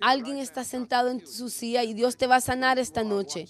[0.00, 3.46] Alguien está sentado en su silla y Dios te va a sanar esta noche.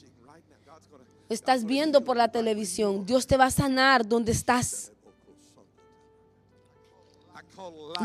[1.28, 3.06] Estás viendo por la televisión.
[3.06, 4.90] Dios te va a sanar donde estás.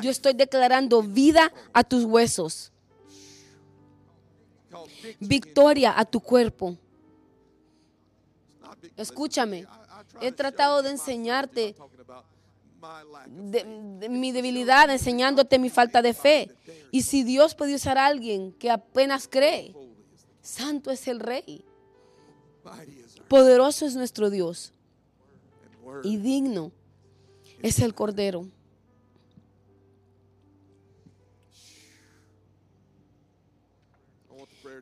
[0.03, 2.71] Yo estoy declarando vida a tus huesos.
[5.19, 6.77] Victoria a tu cuerpo.
[8.95, 9.65] Escúchame.
[10.21, 11.75] He tratado de enseñarte
[13.27, 16.51] de, mi debilidad, enseñándote mi falta de fe.
[16.91, 19.73] Y si Dios puede usar a alguien que apenas cree,
[20.41, 21.65] santo es el Rey.
[23.27, 24.73] Poderoso es nuestro Dios.
[26.03, 26.71] Y digno
[27.61, 28.47] es el Cordero.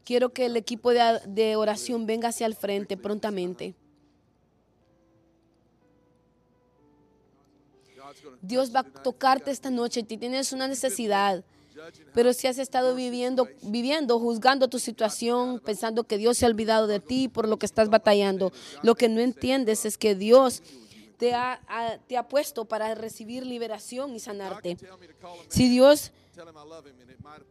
[0.04, 3.76] Quiero que el equipo de, de oración venga hacia el frente prontamente.
[8.42, 10.06] Dios va a tocarte esta noche.
[10.08, 11.44] Si tienes una necesidad,
[12.14, 16.88] pero si has estado viviendo, viviendo, juzgando tu situación, pensando que Dios se ha olvidado
[16.88, 18.52] de ti por lo que estás batallando,
[18.84, 20.62] lo que no entiendes es que Dios
[21.18, 21.62] te ha,
[22.08, 24.78] te ha puesto para recibir liberación y sanarte.
[25.50, 26.12] Si Dios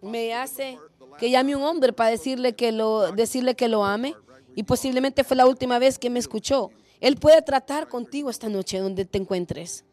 [0.03, 0.79] me hace
[1.19, 4.15] que llame un hombre para decirle que lo, decirle que lo ame,
[4.55, 6.71] y posiblemente fue la última vez que me escuchó,
[7.01, 9.85] Él puede tratar contigo esta noche donde te encuentres.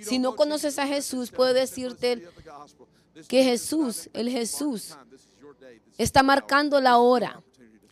[0.00, 2.26] Si no conoces a Jesús, puedo decirte
[3.28, 4.96] que Jesús, el Jesús,
[5.98, 7.42] está marcando la hora.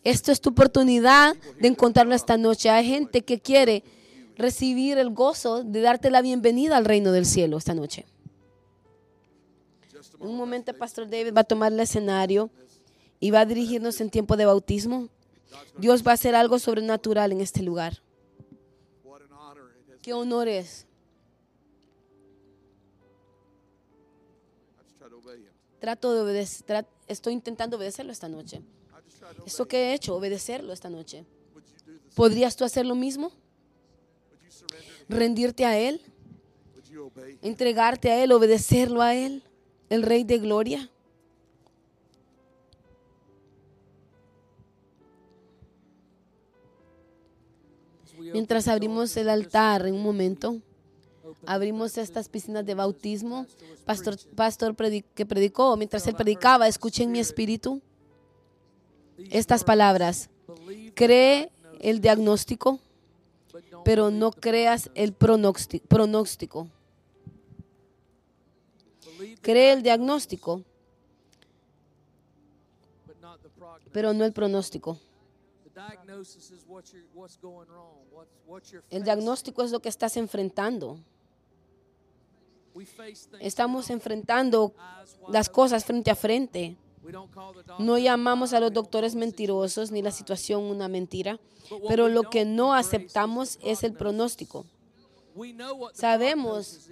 [0.03, 2.69] Esto es tu oportunidad de encontrarlo esta noche.
[2.69, 3.83] Hay gente que quiere
[4.35, 8.05] recibir el gozo de darte la bienvenida al reino del cielo esta noche.
[10.19, 12.49] Un momento, Pastor David va a tomar el escenario
[13.19, 15.09] y va a dirigirnos en tiempo de bautismo.
[15.77, 18.01] Dios va a hacer algo sobrenatural en este lugar.
[20.01, 20.85] Qué honor es
[25.83, 26.47] Trato de
[27.09, 28.61] estoy intentando obedecerlo esta noche.
[29.45, 30.15] ¿Esto que he hecho?
[30.15, 31.25] Obedecerlo esta noche.
[32.15, 33.33] ¿Podrías tú hacer lo mismo?
[35.09, 35.99] ¿Rendirte a Él?
[37.41, 38.31] ¿Entregarte a Él?
[38.31, 39.43] ¿Obedecerlo a Él?
[39.89, 40.89] ¿El Rey de Gloria?
[48.31, 50.61] Mientras abrimos el altar en un momento
[51.45, 53.45] abrimos estas piscinas de bautismo.
[53.85, 54.75] Pastor, pastor
[55.13, 57.81] que predicó, mientras él predicaba, escuché en mi espíritu
[59.29, 60.29] estas palabras.
[60.95, 62.79] Cree el diagnóstico,
[63.83, 66.67] pero no creas el pronóstico.
[69.41, 70.63] Cree el diagnóstico,
[73.91, 74.97] pero no el pronóstico.
[78.89, 80.99] El diagnóstico es lo que estás enfrentando.
[83.39, 84.73] Estamos enfrentando
[85.29, 86.77] las cosas frente a frente.
[87.79, 91.39] No llamamos a los doctores mentirosos ni la situación una mentira,
[91.87, 94.65] pero lo que no aceptamos es el pronóstico.
[95.93, 96.87] Sabemos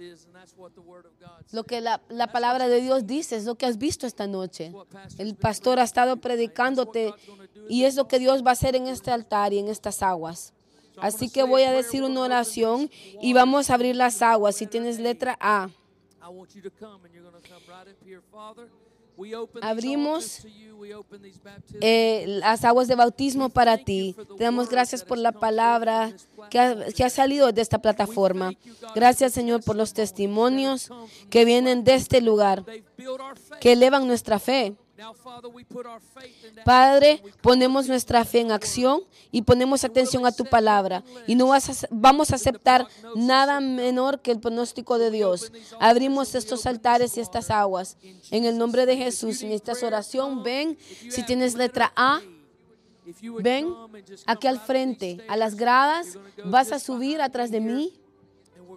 [1.52, 4.72] lo que la, la, palabra de Dios dice, es lo que has visto esta noche.
[5.18, 7.14] El pastor ha estado predicándote
[7.68, 10.52] y es lo que Dios va a hacer en este altar y en estas aguas.
[10.98, 12.90] Así que voy a decir una oración
[13.20, 14.56] y vamos a abrir las aguas.
[14.56, 15.68] Si tienes letra A.
[19.60, 20.46] Abrimos
[21.80, 24.16] eh, las aguas de bautismo para ti.
[24.36, 26.14] Te damos gracias por la palabra
[26.50, 28.52] que ha, que ha salido de esta plataforma.
[28.94, 30.90] Gracias, Señor, por los testimonios
[31.30, 32.64] que vienen de este lugar,
[33.60, 34.74] que elevan nuestra fe.
[36.64, 39.00] Padre, ponemos nuestra fe en acción
[39.30, 41.02] y ponemos atención a tu palabra.
[41.26, 45.50] Y no vas a- vamos a aceptar nada menor que el pronóstico de Dios.
[45.80, 47.96] Abrimos estos altares y estas aguas.
[48.30, 50.78] En el nombre de Jesús, en esta oración, ven.
[51.10, 52.20] Si tienes letra A,
[53.42, 53.74] ven
[54.26, 56.18] aquí al frente, a las gradas.
[56.44, 57.92] Vas a subir atrás de mí.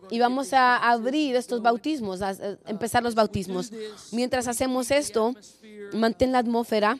[0.10, 2.36] Y vamos a abrir estos bautismos, a
[2.66, 3.72] empezar los bautismos.
[4.12, 5.34] Mientras hacemos esto,
[5.93, 6.99] mantén la atmósfera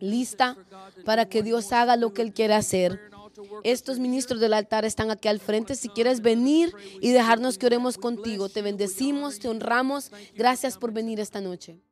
[0.00, 0.56] lista
[1.04, 3.00] para que Dios haga lo que Él quiere hacer.
[3.64, 5.74] Estos ministros del altar están aquí al frente.
[5.74, 10.10] Si quieres venir y dejarnos que oremos contigo, te bendecimos, te honramos.
[10.34, 11.82] Gracias por venir esta noche.